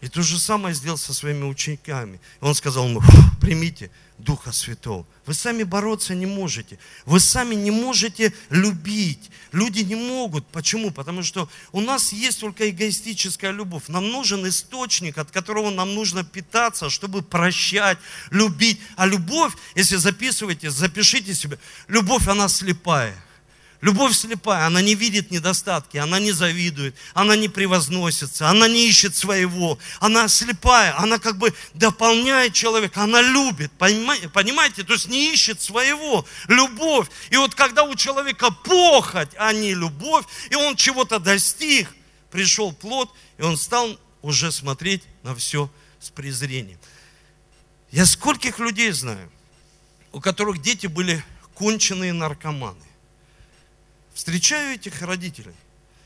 [0.03, 2.21] И то же самое сделал со своими учениками.
[2.41, 3.03] Он сказал ему,
[3.41, 5.07] примите Духа Святого.
[5.25, 6.79] Вы сами бороться не можете.
[7.07, 9.31] Вы сами не можете любить.
[9.53, 10.47] Люди не могут.
[10.49, 10.91] Почему?
[10.91, 13.85] Потому что у нас есть только эгоистическая любовь.
[13.89, 17.99] Нам нужен источник, от которого нам нужно питаться, чтобы прощать,
[18.31, 18.81] любить.
[18.97, 23.17] А любовь, если записываете, запишите себе, любовь, она слепая.
[23.87, 29.15] Любовь слепая, она не видит недостатки, она не завидует, она не превозносится, она не ищет
[29.15, 35.63] своего, она слепая, она как бы дополняет человека, она любит, понимаете, то есть не ищет
[35.63, 37.07] своего, любовь.
[37.31, 41.89] И вот когда у человека похоть, а не любовь, и он чего-то достиг,
[42.33, 45.71] пришел плод, и он стал уже смотреть на все
[46.01, 46.81] с презрением.
[47.93, 49.31] Я скольких людей знаю,
[50.11, 52.86] у которых дети были конченые наркоманы
[54.17, 55.55] встречаю этих родителей,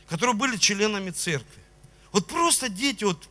[0.08, 1.62] которые были членами церкви.
[2.10, 3.28] Вот просто дети, вот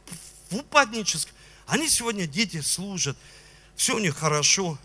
[0.50, 1.36] в упадническом,
[1.68, 3.18] они сегодня дети служат,
[3.76, 4.80] все у них хорошо.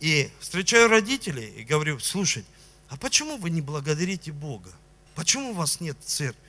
[0.00, 2.44] И встречаю родителей и говорю, слушай,
[2.90, 4.70] а почему вы не благодарите Бога?
[5.14, 6.40] Почему у вас нет церкви?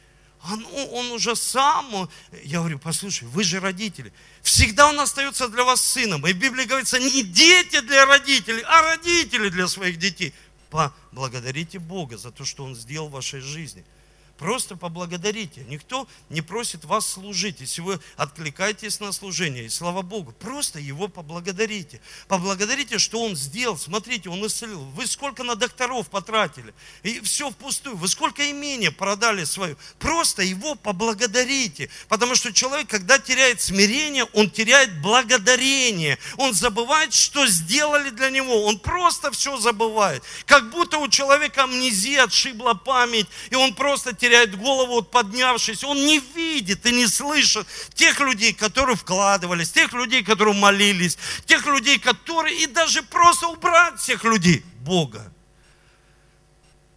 [0.42, 2.10] А ну, он уже сам,
[2.44, 4.14] я говорю, послушай, вы же родители.
[4.42, 6.28] Всегда он остается для вас сыном.
[6.28, 10.34] И в Библии говорится, не дети для родителей, а родители для своих детей.
[10.70, 13.86] Поблагодарите Бога за то, что Он сделал в вашей жизни–
[14.40, 15.66] Просто поблагодарите.
[15.68, 17.60] Никто не просит вас служить.
[17.60, 22.00] Если вы откликаетесь на служение, и слава Богу, просто Его поблагодарите.
[22.30, 23.78] Поблагодарите, что Он сделал.
[23.78, 24.80] Смотрите, Он исцелил.
[24.80, 26.74] Вы сколько на докторов потратили.
[27.04, 27.98] И все впустую.
[27.98, 29.76] Вы сколько имения продали свое.
[30.00, 31.90] Просто Его поблагодарите.
[32.08, 36.18] Потому что человек, когда теряет смирение, он теряет благодарение.
[36.38, 38.64] Он забывает, что сделали для него.
[38.64, 40.24] Он просто все забывает.
[40.46, 45.84] Как будто у человека амнезия отшибла память, и он просто теряет теряет голову, вот поднявшись,
[45.84, 51.66] он не видит и не слышит тех людей, которые вкладывались, тех людей, которые молились, тех
[51.66, 55.34] людей, которые, и даже просто убрать всех людей, Бога.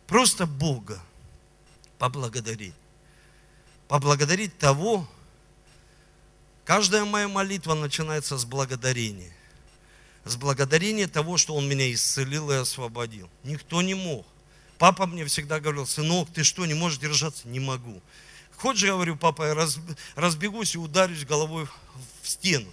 [0.07, 1.03] Просто Бога
[1.99, 2.75] поблагодарить.
[3.89, 5.09] Поблагодарить того,
[6.65, 9.35] каждая моя молитва начинается с благодарения.
[10.25, 13.31] С благодарения того, что Он меня исцелил и освободил.
[13.43, 14.27] Никто не мог.
[14.83, 17.47] Папа мне всегда говорил, сынок, ты что, не можешь держаться?
[17.47, 18.03] Не могу.
[18.57, 19.69] Хочешь, говорю, папа, я
[20.17, 21.69] разбегусь и ударюсь головой
[22.21, 22.67] в стену.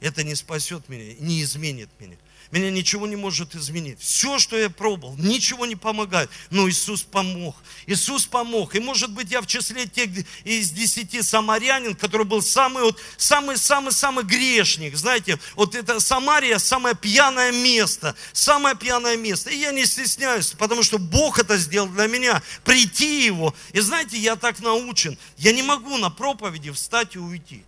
[0.00, 2.16] Это не спасет меня, не изменит меня.
[2.52, 3.98] Меня ничего не может изменить.
[4.00, 6.30] Все, что я пробовал, ничего не помогает.
[6.50, 7.56] Но Иисус помог.
[7.86, 8.74] Иисус помог.
[8.76, 10.10] И может быть я в числе тех
[10.44, 14.96] из десяти самарянин, который был самый вот, самый, самый, самый грешник.
[14.96, 18.14] Знаете, вот это Самария, самое пьяное место.
[18.32, 19.50] Самое пьяное место.
[19.50, 22.42] И я не стесняюсь, потому что Бог это сделал для меня.
[22.64, 23.54] Прийти Его.
[23.72, 25.18] И знаете, я так научен.
[25.36, 27.64] Я не могу на проповеди встать и уйти.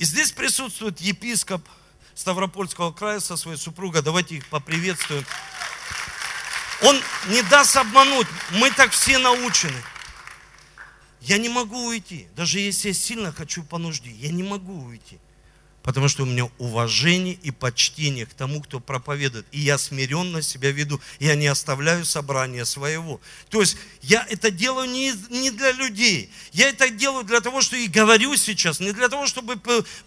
[0.00, 1.62] И здесь присутствует епископ
[2.14, 4.00] Ставропольского края со своей супругой.
[4.00, 5.26] Давайте их поприветствуем.
[6.80, 8.26] Он не даст обмануть.
[8.52, 9.76] Мы так все научены.
[11.20, 12.28] Я не могу уйти.
[12.34, 15.18] Даже если я сильно хочу по нужде, я не могу уйти.
[15.82, 19.46] Потому что у меня уважение и почтение к тому, кто проповедует.
[19.50, 21.00] И я смиренно себя веду.
[21.18, 23.20] Я не оставляю собрания своего.
[23.48, 26.30] То есть я это делаю не, не для людей.
[26.52, 28.80] Я это делаю для того, что и говорю сейчас.
[28.80, 29.58] Не для того, чтобы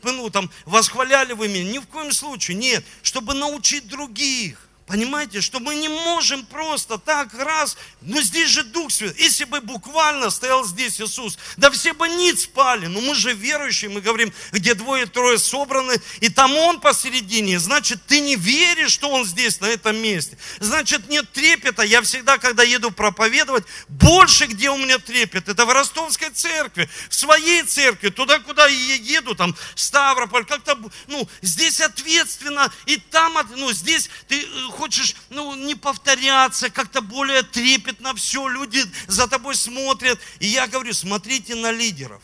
[0.04, 1.72] ну, там, восхваляли вы меня.
[1.72, 2.58] Ни в коем случае.
[2.58, 2.86] Нет.
[3.02, 8.92] Чтобы научить других Понимаете, что мы не можем просто так раз, но здесь же Дух
[8.92, 9.16] Святой.
[9.18, 13.90] Если бы буквально стоял здесь Иисус, да все бы ниц спали, но мы же верующие,
[13.90, 19.26] мы говорим, где двое-трое собраны, и там Он посередине, значит, ты не веришь, что Он
[19.26, 20.38] здесь, на этом месте.
[20.60, 21.84] Значит, нет трепета.
[21.84, 27.16] Я всегда, когда еду проповедовать, больше где у меня трепет, это в Ростовской церкви, в
[27.16, 33.72] своей церкви, туда, куда я еду, там, Ставрополь, как-то, ну, здесь ответственно, и там, ну,
[33.72, 40.20] здесь ты э, хочешь ну, не повторяться, как-то более трепетно все, люди за тобой смотрят.
[40.40, 42.22] И я говорю, смотрите на лидеров.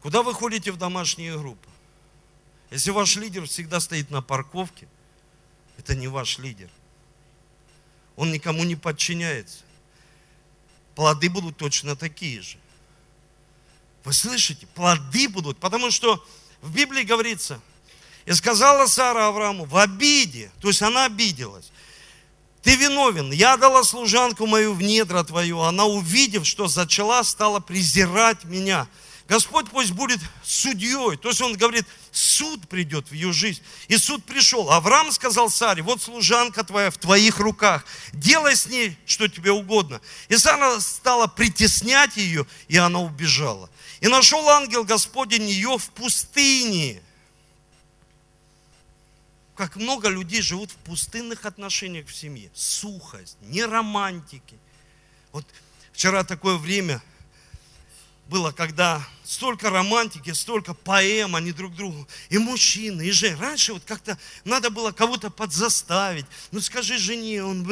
[0.00, 1.68] Куда вы ходите в домашние группы?
[2.72, 4.88] Если ваш лидер всегда стоит на парковке,
[5.78, 6.68] это не ваш лидер.
[8.16, 9.58] Он никому не подчиняется.
[10.96, 12.58] Плоды будут точно такие же.
[14.02, 14.66] Вы слышите?
[14.74, 16.26] Плоды будут, потому что
[16.60, 17.60] в Библии говорится,
[18.26, 21.70] и сказала Сара Аврааму в обиде, то есть она обиделась.
[22.62, 28.44] Ты виновен, я дала служанку мою в недра твою, она, увидев, что зачала, стала презирать
[28.44, 28.86] меня.
[29.30, 31.16] Господь пусть будет судьей.
[31.16, 33.62] То есть он говорит, суд придет в ее жизнь.
[33.86, 34.72] И суд пришел.
[34.72, 37.84] Авраам сказал Саре, вот служанка твоя в твоих руках.
[38.12, 40.00] Делай с ней, что тебе угодно.
[40.28, 43.70] И Сара стала притеснять ее, и она убежала.
[44.00, 47.00] И нашел ангел Господень ее в пустыне
[49.60, 52.50] как много людей живут в пустынных отношениях в семье.
[52.54, 54.58] Сухость, не романтики.
[55.32, 55.44] Вот
[55.92, 57.02] вчера такое время
[58.26, 63.40] было, когда столько романтики, столько поэм, они друг другу, и мужчины, и женщины.
[63.40, 66.26] Раньше вот как-то надо было кого-то подзаставить.
[66.50, 67.64] Ну скажи жене, он...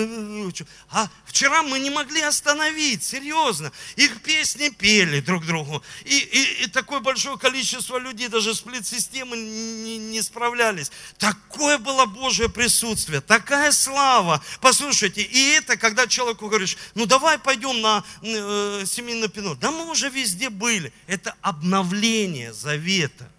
[0.91, 3.73] А вчера мы не могли остановить, серьезно.
[3.97, 5.83] Их песни пели друг другу.
[6.05, 10.93] И, и, и такое большое количество людей, даже сплит-системы не, не справлялись.
[11.19, 14.41] Такое было Божье присутствие, такая слава.
[14.61, 19.57] Послушайте, и это, когда человеку говоришь, ну давай пойдем на э, семейный пино.
[19.57, 20.93] Да мы уже везде были.
[21.09, 23.31] Это обновление завета.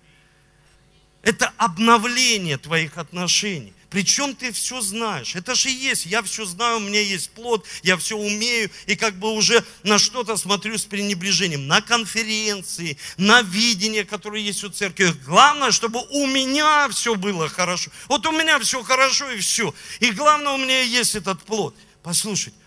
[1.21, 3.73] Это обновление твоих отношений.
[3.89, 5.35] Причем ты все знаешь.
[5.35, 6.05] Это же есть.
[6.05, 8.69] Я все знаю, у меня есть плод, я все умею.
[8.85, 11.67] И как бы уже на что-то смотрю с пренебрежением.
[11.67, 15.11] На конференции, на видение, которое есть у церкви.
[15.25, 17.91] Главное, чтобы у меня все было хорошо.
[18.07, 19.73] Вот у меня все хорошо и все.
[19.99, 21.75] И главное, у меня есть этот плод.
[22.01, 22.57] Послушайте,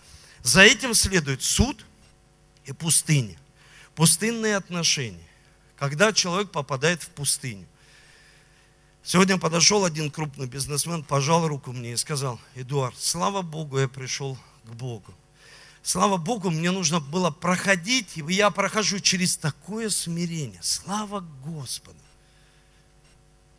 [0.41, 1.85] за этим следует суд
[2.65, 3.37] и пустыня.
[3.95, 5.32] Пустынные отношения
[5.83, 7.67] когда человек попадает в пустыню.
[9.03, 14.37] Сегодня подошел один крупный бизнесмен, пожал руку мне и сказал, Эдуард, слава Богу, я пришел
[14.63, 15.13] к Богу.
[15.81, 20.61] Слава Богу, мне нужно было проходить, и я прохожу через такое смирение.
[20.63, 21.99] Слава Господу.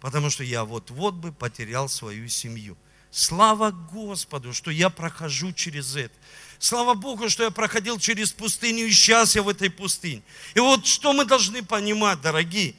[0.00, 2.74] Потому что я вот-вот бы потерял свою семью.
[3.14, 6.12] Слава Господу, что я прохожу через это.
[6.58, 10.20] Слава Богу, что я проходил через пустыню, и сейчас я в этой пустыне.
[10.56, 12.74] И вот что мы должны понимать, дорогие.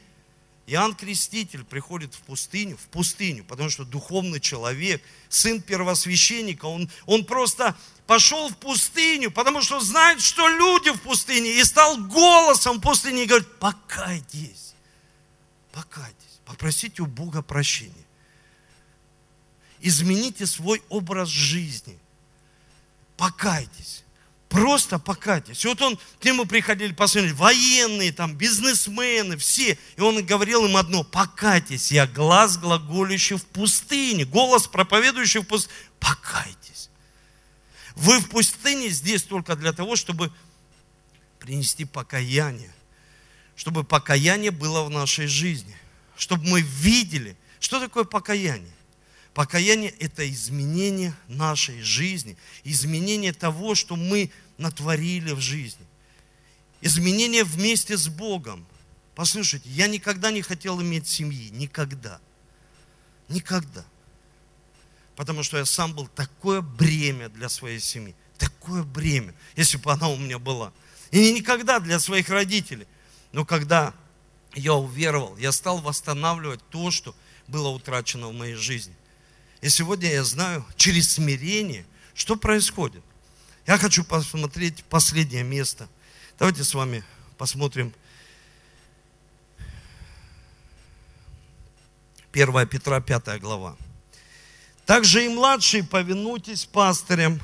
[0.68, 7.24] Иоанн Креститель приходит в пустыню, в пустыню, потому что духовный человек, сын первосвященника, он, он
[7.24, 7.74] просто
[8.06, 13.24] пошел в пустыню, потому что знает, что люди в пустыне, и стал голосом в пустыне
[13.24, 14.74] и говорит, покайтесь,
[15.72, 18.05] покайтесь, попросите у Бога прощения.
[19.86, 22.00] Измените свой образ жизни
[23.18, 24.04] покайтесь.
[24.50, 25.64] Просто покайтесь.
[25.64, 29.78] И вот он, к нему приходили посмотреть, военные, там, бизнесмены, все.
[29.96, 35.76] И он говорил им одно, покайтесь, я глаз глаголющий в пустыне, голос проповедующий в пустыне,
[36.00, 36.90] покайтесь.
[37.96, 40.32] Вы в пустыне здесь только для того, чтобы
[41.38, 42.74] принести покаяние.
[43.56, 45.78] Чтобы покаяние было в нашей жизни.
[46.18, 48.75] Чтобы мы видели, что такое покаяние.
[49.36, 55.86] Покаяние– это изменение нашей жизни, изменение того, что мы натворили в жизни.
[56.80, 58.66] Изменение вместе с Богом.
[59.14, 62.22] Послушайте, я никогда не хотел иметь семьи, никогда.
[63.28, 63.84] Никогда.
[65.18, 68.16] Потому что я сам был такое бремя для своей семьи.
[68.38, 70.72] Такое бремя, если бы она у меня была.
[71.12, 72.88] И никогда для своих родителей.
[73.34, 73.94] Но когда
[74.54, 77.14] я уверовал, я стал восстанавливать то, что
[77.48, 78.96] было утрачено в моей жизни.
[79.66, 83.02] И сегодня я знаю через смирение, что происходит.
[83.66, 85.90] Я хочу посмотреть последнее место.
[86.38, 87.04] Давайте с вами
[87.40, 87.92] посмотрим
[92.32, 93.76] 1 Петра 5 глава.
[94.86, 97.42] Также и младшие повинуйтесь пастырям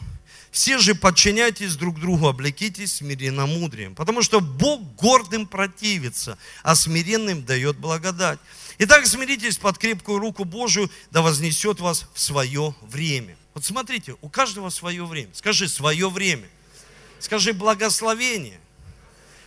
[0.51, 7.77] Все же подчиняйтесь друг другу, облекитесь смиренномудрием, потому что Бог гордым противится, а смиренным дает
[7.77, 8.37] благодать.
[8.83, 13.37] Итак, смиритесь под крепкую руку Божию, да вознесет вас в свое время.
[13.53, 15.29] Вот смотрите, у каждого свое время.
[15.35, 16.49] Скажи, свое время.
[17.19, 18.59] Скажи, благословение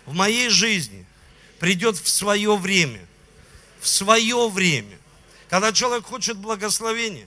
[0.06, 1.04] в моей жизни
[1.58, 3.04] придет в свое время.
[3.80, 4.96] В свое время.
[5.50, 7.26] Когда человек хочет благословения,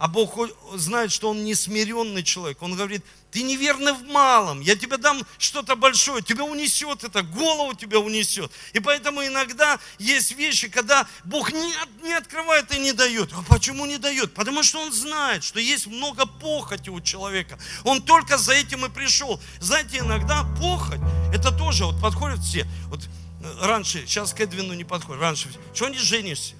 [0.00, 0.38] а Бог
[0.76, 2.62] знает, что он не смиренный человек.
[2.62, 7.74] Он говорит, ты неверный в малом, я тебе дам что-то большое, тебя унесет это, голову
[7.74, 8.50] тебя унесет.
[8.72, 13.30] И поэтому иногда есть вещи, когда Бог не, не открывает и не дает.
[13.34, 14.32] А почему не дает?
[14.32, 17.58] Потому что Он знает, что есть много похоти у человека.
[17.84, 19.38] Он только за этим и пришел.
[19.60, 21.00] Знаете, иногда похоть,
[21.34, 23.06] это тоже, вот подходят все, вот
[23.42, 26.54] э, раньше, сейчас к Эдвину не подходит, раньше, что не женишься?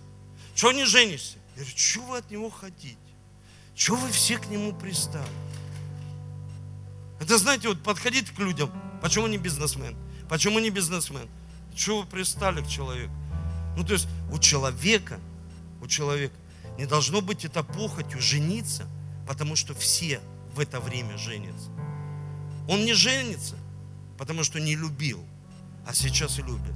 [0.55, 1.39] Что не женишься?
[1.57, 2.99] Я говорю, что вы от него хотите?
[3.81, 5.25] Чего вы все к нему пристали?
[7.19, 8.71] Это, знаете, вот подходить к людям.
[9.01, 9.97] Почему не бизнесмен?
[10.29, 11.27] Почему не бизнесмен?
[11.75, 13.15] Чего вы пристали к человеку?
[13.79, 15.19] Ну, то есть у человека,
[15.81, 16.35] у человека
[16.77, 18.87] не должно быть это похотью жениться,
[19.27, 20.21] потому что все
[20.55, 21.71] в это время женятся.
[22.69, 23.57] Он не женится,
[24.19, 25.25] потому что не любил,
[25.87, 26.75] а сейчас любит.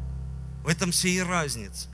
[0.65, 1.89] В этом все и разница.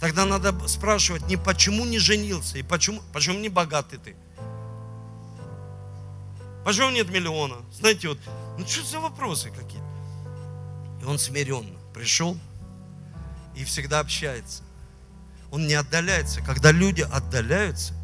[0.00, 4.16] Тогда надо спрашивать не почему не женился и почему, почему не богатый ты.
[6.64, 7.56] Почему нет миллиона?
[7.72, 8.18] Знаете, вот,
[8.58, 9.84] ну что за вопросы какие-то?
[11.02, 12.38] И он смиренно пришел
[13.54, 14.62] и всегда общается.
[15.50, 16.40] Он не отдаляется.
[16.42, 17.94] Когда люди отдаляются,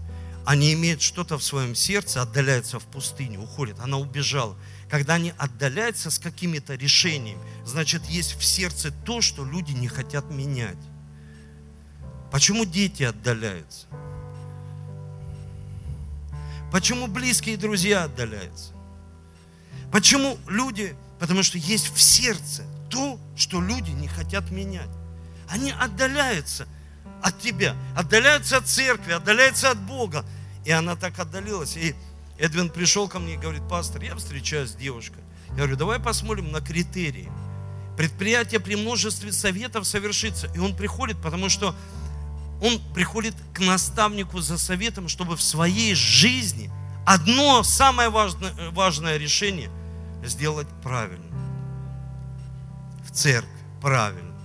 [0.46, 3.78] они имеют что-то в своем сердце, отдаляются в пустыню, уходят.
[3.80, 4.56] Она убежала.
[4.88, 10.30] Когда они отдаляются с какими-то решениями, значит, есть в сердце то, что люди не хотят
[10.30, 10.78] менять.
[12.30, 13.86] Почему дети отдаляются?
[16.72, 18.72] Почему близкие друзья отдаляются?
[19.90, 20.94] Почему люди?
[21.18, 24.88] Потому что есть в сердце то, что люди не хотят менять.
[25.48, 26.66] Они отдаляются
[27.22, 30.24] от тебя, отдаляются от церкви, отдаляются от Бога.
[30.64, 31.76] И она так отдалилась.
[31.76, 31.94] И
[32.38, 35.22] Эдвин пришел ко мне и говорит, пастор, я встречаюсь с девушкой.
[35.50, 37.30] Я говорю, давай посмотрим на критерии.
[37.96, 40.46] Предприятие при множестве советов совершится.
[40.54, 41.74] И он приходит, потому что
[42.60, 46.70] он приходит к наставнику за советом, чтобы в своей жизни
[47.06, 49.70] одно самое важное, важное решение
[50.24, 51.24] сделать правильно.
[53.04, 53.50] В церкви
[53.80, 54.36] правильно.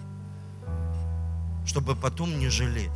[1.66, 2.92] Чтобы потом не жалеть.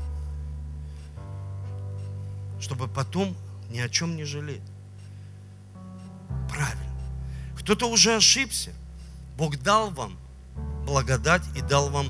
[2.62, 3.36] Чтобы потом
[3.70, 4.62] ни о чем не жалеть.
[6.50, 6.80] Правильно.
[7.60, 8.72] Кто-то уже ошибся.
[9.38, 10.18] Бог дал вам
[10.86, 12.08] благодать и дал вам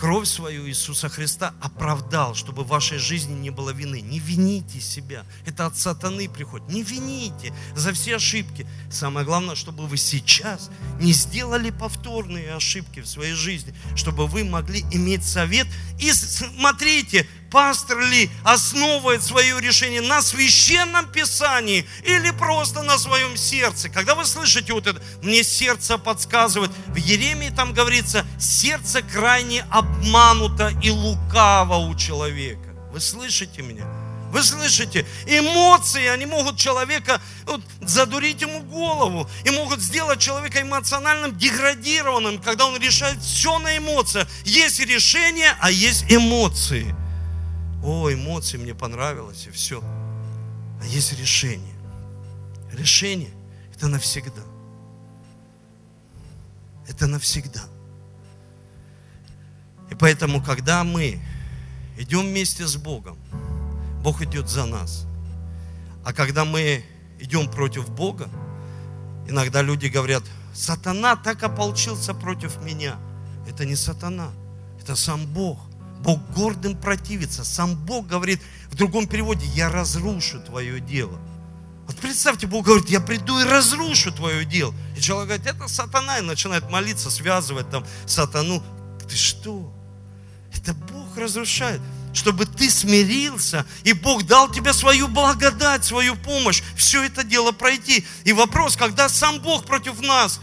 [0.00, 4.00] кровь свою Иисуса Христа оправдал, чтобы в вашей жизни не было вины.
[4.00, 5.24] Не вините себя.
[5.44, 6.68] Это от сатаны приходит.
[6.68, 8.66] Не вините за все ошибки.
[8.90, 10.70] Самое главное, чтобы вы сейчас
[11.00, 15.66] не сделали повторные ошибки в своей жизни, чтобы вы могли иметь совет.
[15.98, 23.88] И смотрите, пастор ли основывает свое решение на священном писании или просто на своем сердце.
[23.88, 30.72] Когда вы слышите вот это, мне сердце подсказывает, в Еремии там говорится, сердце крайне обмануто
[30.82, 32.74] и лукаво у человека.
[32.92, 33.84] Вы слышите меня?
[34.30, 35.06] Вы слышите?
[35.26, 42.66] Эмоции, они могут человека вот, задурить ему голову и могут сделать человека эмоциональным деградированным, когда
[42.66, 44.28] он решает все на эмоциях.
[44.44, 46.94] Есть решение, а есть эмоции.
[47.82, 49.82] О, эмоции мне понравилось, и все.
[50.80, 51.74] А есть решение.
[52.72, 53.30] Решение–
[53.74, 54.42] это навсегда.
[56.86, 57.64] Это навсегда.
[59.90, 61.20] И поэтому, когда мы
[61.96, 63.18] идем вместе с Богом,
[64.02, 65.06] Бог идет за нас.
[66.04, 66.84] А когда мы
[67.18, 68.28] идем против Бога,
[69.26, 70.22] иногда люди говорят,
[70.54, 72.96] сатана так ополчился против меня.
[73.48, 74.30] Это не сатана,
[74.80, 75.67] это сам Бог.
[76.02, 77.44] Бог гордым противится.
[77.44, 78.40] Сам Бог говорит
[78.70, 81.18] в другом переводе, я разрушу твое дело.
[81.86, 84.74] Вот представьте, Бог говорит, я приду и разрушу твое дело.
[84.96, 88.62] И человек говорит, это сатана, и начинает молиться, связывать там сатану.
[89.08, 89.72] Ты что?
[90.54, 91.80] Это Бог разрушает,
[92.12, 98.06] чтобы ты смирился, и Бог дал тебе свою благодать, свою помощь, все это дело пройти.
[98.24, 100.40] И вопрос, когда сам Бог против нас,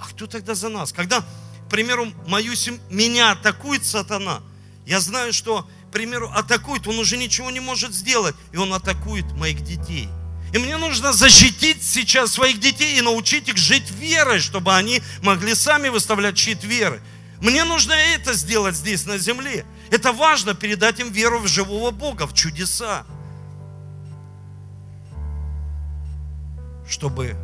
[0.00, 0.92] а кто тогда за нас?
[0.92, 4.40] Когда, к примеру, мою семью, меня атакует сатана–
[4.86, 9.30] я знаю, что, к примеру, атакует, он уже ничего не может сделать, и он атакует
[9.32, 10.08] моих детей.
[10.52, 15.54] И мне нужно защитить сейчас своих детей и научить их жить верой, чтобы они могли
[15.54, 17.00] сами выставлять щит веры.
[17.40, 19.64] Мне нужно это сделать здесь, на земле.
[19.90, 23.04] Это важно, передать им веру в живого Бога, в чудеса.
[26.88, 27.34] Чтобы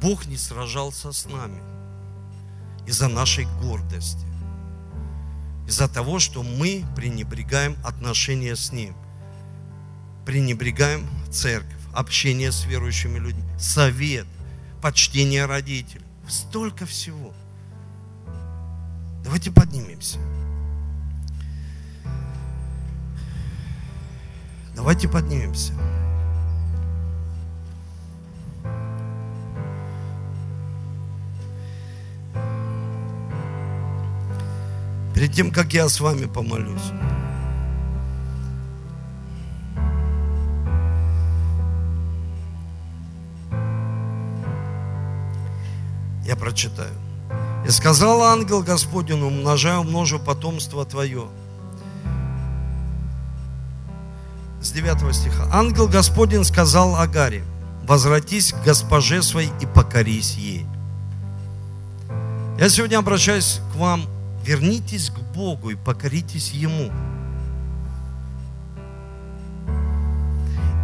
[0.00, 1.60] Бог не сражался с нами
[2.86, 4.27] из-за нашей гордости,
[5.68, 8.96] из-за того, что мы пренебрегаем отношения с Ним,
[10.24, 14.26] пренебрегаем церковь, общение с верующими людьми, совет,
[14.80, 16.04] почтение родителей.
[16.26, 17.34] Столько всего.
[19.22, 20.18] Давайте поднимемся.
[24.74, 25.74] Давайте поднимемся.
[35.18, 36.92] Перед тем, как я с вами помолюсь.
[46.24, 46.94] Я прочитаю.
[47.66, 51.26] И сказал ангел Господень, умножаю, умножу потомство твое.
[54.62, 55.48] С 9 стиха.
[55.52, 57.42] Ангел Господень сказал Агаре,
[57.88, 60.64] возвратись к госпоже своей и покорись ей.
[62.60, 64.06] Я сегодня обращаюсь к вам
[64.44, 66.90] вернитесь к Богу и покоритесь Ему.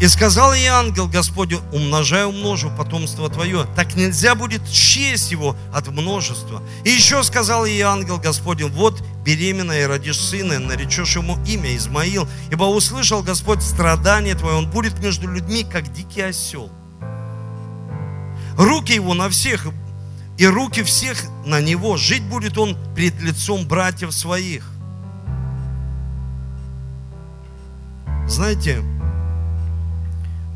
[0.01, 3.67] И сказал ей ангел Господю, умножай, умножу потомство твое.
[3.77, 6.63] Так нельзя будет честь его от множества.
[6.85, 12.29] И еще сказал ей ангел Господень, вот беременная и родишь сына, наречешь ему имя Измаил,
[12.51, 16.71] ибо услышал Господь страдание твое, он будет между людьми, как дикий осел.
[18.59, 19.67] Руки его на всех,
[20.39, 21.97] и руки всех на него.
[21.97, 24.69] Жить будет он пред лицом братьев своих.
[28.27, 28.81] Знаете,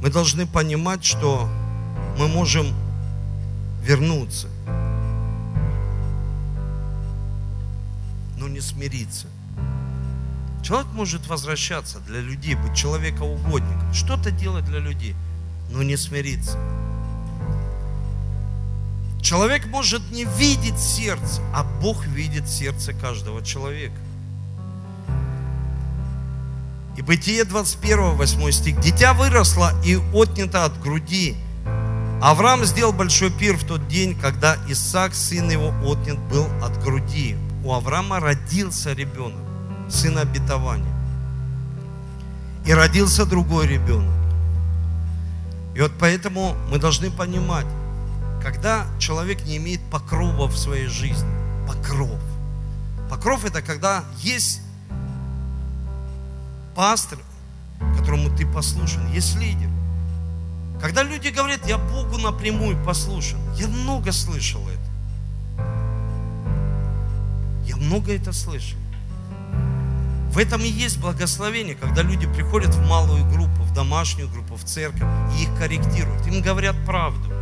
[0.03, 1.49] мы должны понимать, что
[2.19, 2.67] мы можем
[3.83, 4.49] вернуться,
[8.37, 9.27] но не смириться.
[10.63, 15.15] Человек может возвращаться для людей, быть человекоугодником, что-то делать для людей,
[15.71, 16.59] но не смириться.
[19.21, 23.97] Человек может не видеть сердце, а Бог видит сердце каждого человека.
[26.97, 28.81] И Бытие 21, 8 стих.
[28.81, 31.37] «Дитя выросло и отнято от груди.
[32.21, 37.37] Авраам сделал большой пир в тот день, когда Исаак, сын его, отнят был от груди.
[37.65, 39.41] У Авраама родился ребенок,
[39.89, 40.93] сын обетования.
[42.67, 44.13] И родился другой ребенок.
[45.77, 47.67] И вот поэтому мы должны понимать,
[48.51, 51.29] когда человек не имеет покрова в своей жизни.
[51.67, 52.19] Покров.
[53.11, 54.63] Покров это когда есть
[56.75, 57.19] пастор,
[57.99, 59.69] которому ты послушен, есть лидер.
[60.81, 65.63] Когда люди говорят, я Богу напрямую послушен, я много слышал это.
[67.67, 68.79] Я много это слышал.
[70.33, 74.65] В этом и есть благословение, когда люди приходят в малую группу, в домашнюю группу, в
[74.65, 76.27] церковь, и их корректируют.
[76.27, 77.38] Им говорят правду.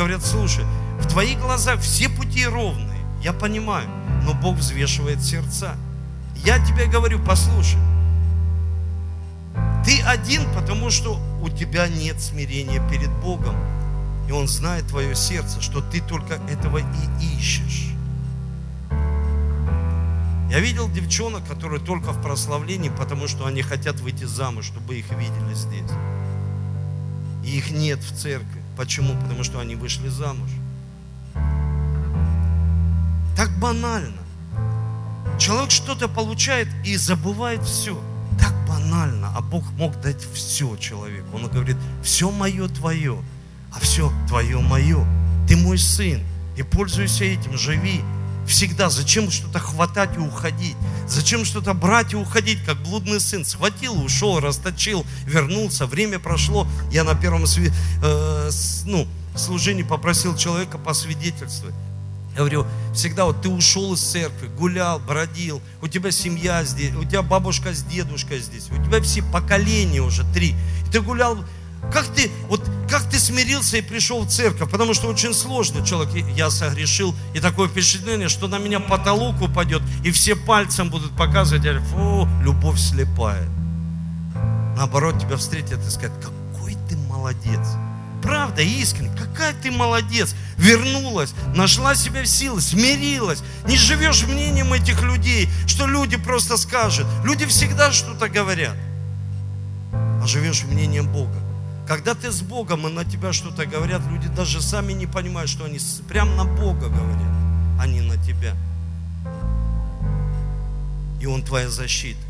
[0.00, 0.64] Говорят, слушай,
[0.98, 3.86] в твоих глазах все пути ровные, я понимаю,
[4.24, 5.76] но Бог взвешивает сердца.
[6.36, 7.78] Я тебе говорю, послушай,
[9.84, 13.54] ты один, потому что у тебя нет смирения перед Богом.
[14.26, 17.92] И Он знает твое сердце, что ты только этого и ищешь.
[20.50, 25.10] Я видел девчонок, которые только в прославлении, потому что они хотят выйти замуж, чтобы их
[25.10, 25.90] видели здесь.
[27.44, 28.59] И их нет в церкви.
[28.80, 29.14] Почему?
[29.20, 30.48] Потому что они вышли замуж.
[33.36, 34.22] Так банально.
[35.38, 38.02] Человек что-то получает и забывает все.
[38.40, 39.34] Так банально.
[39.36, 41.36] А Бог мог дать все человеку.
[41.36, 43.22] Он говорит, все мое твое,
[43.70, 45.06] а все твое мое.
[45.46, 46.22] Ты мой сын.
[46.56, 48.00] И пользуйся этим, живи
[48.50, 48.90] всегда.
[48.90, 50.76] Зачем что-то хватать и уходить?
[51.08, 53.44] Зачем что-то брать и уходить, как блудный сын?
[53.44, 55.86] Схватил, ушел, расточил, вернулся.
[55.86, 56.66] Время прошло.
[56.90, 58.50] Я на первом э,
[58.84, 61.74] ну, служении попросил человека посвидетельствовать.
[62.32, 67.04] Я говорю, всегда вот ты ушел из церкви, гулял, бродил, у тебя семья здесь, у
[67.04, 70.54] тебя бабушка с дедушкой здесь, у тебя все поколения уже три.
[70.86, 71.38] И ты гулял
[71.92, 74.70] как ты, вот, как ты смирился и пришел в церковь?
[74.70, 79.82] Потому что очень сложно человек, я согрешил, и такое впечатление, что на меня потолок упадет,
[80.04, 83.48] и все пальцем будут показывать, говорят, фу, любовь слепая.
[84.76, 86.39] Наоборот, тебя встретят и скажут, ты
[87.20, 87.76] молодец.
[88.22, 90.34] Правда, искренне, какая ты молодец.
[90.56, 93.42] Вернулась, нашла себя в силы, смирилась.
[93.66, 97.06] Не живешь мнением этих людей, что люди просто скажут.
[97.24, 98.74] Люди всегда что-то говорят.
[99.92, 101.36] А живешь мнением Бога.
[101.86, 105.64] Когда ты с Богом, и на тебя что-то говорят, люди даже сами не понимают, что
[105.64, 107.32] они прям на Бога говорят,
[107.80, 108.54] а не на тебя.
[111.20, 112.20] И Он твоя защита.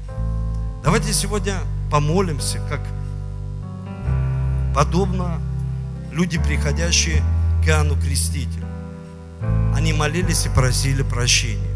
[0.82, 1.58] Давайте сегодня
[1.90, 2.80] помолимся, как
[4.74, 5.40] подобно
[6.12, 7.22] люди, приходящие
[7.62, 8.66] к Иоанну Крестителю.
[9.74, 11.70] Они молились и просили прощения.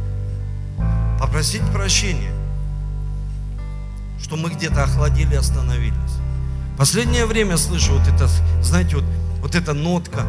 [1.19, 2.33] Попросить прощения,
[4.21, 5.95] что мы где-то охладили, остановились.
[6.77, 8.29] Последнее время слышу вот это,
[8.61, 9.05] знаете, вот,
[9.41, 10.25] вот эта нотка,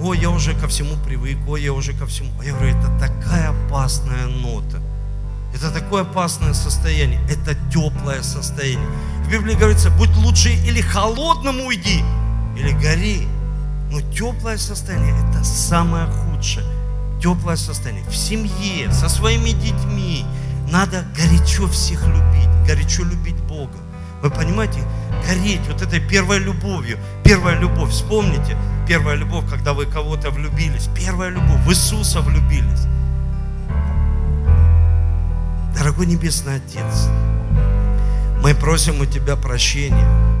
[0.00, 2.30] ой, я уже ко всему привык, ой, я уже ко всему.
[2.40, 4.80] А я говорю, это такая опасная нота.
[5.54, 8.86] Это такое опасное состояние, это теплое состояние.
[9.24, 12.02] В Библии говорится, будь лучше или холодным уйди,
[12.56, 13.26] или гори.
[13.90, 16.66] Но теплое состояние– это самое худшее.
[17.22, 18.04] Теплое состояние.
[18.08, 20.24] В семье, со своими детьми.
[20.70, 23.78] Надо горячо всех любить, горячо любить Бога.
[24.22, 24.80] Вы понимаете,
[25.26, 26.98] гореть вот этой первой любовью.
[27.24, 30.88] Первая любовь, вспомните, первая любовь, когда вы кого-то влюбились.
[30.94, 32.86] Первая любовь, в Иисуса влюбились.
[35.78, 37.06] Дорогой Небесный Отец,
[38.42, 40.37] мы просим у Тебя прощения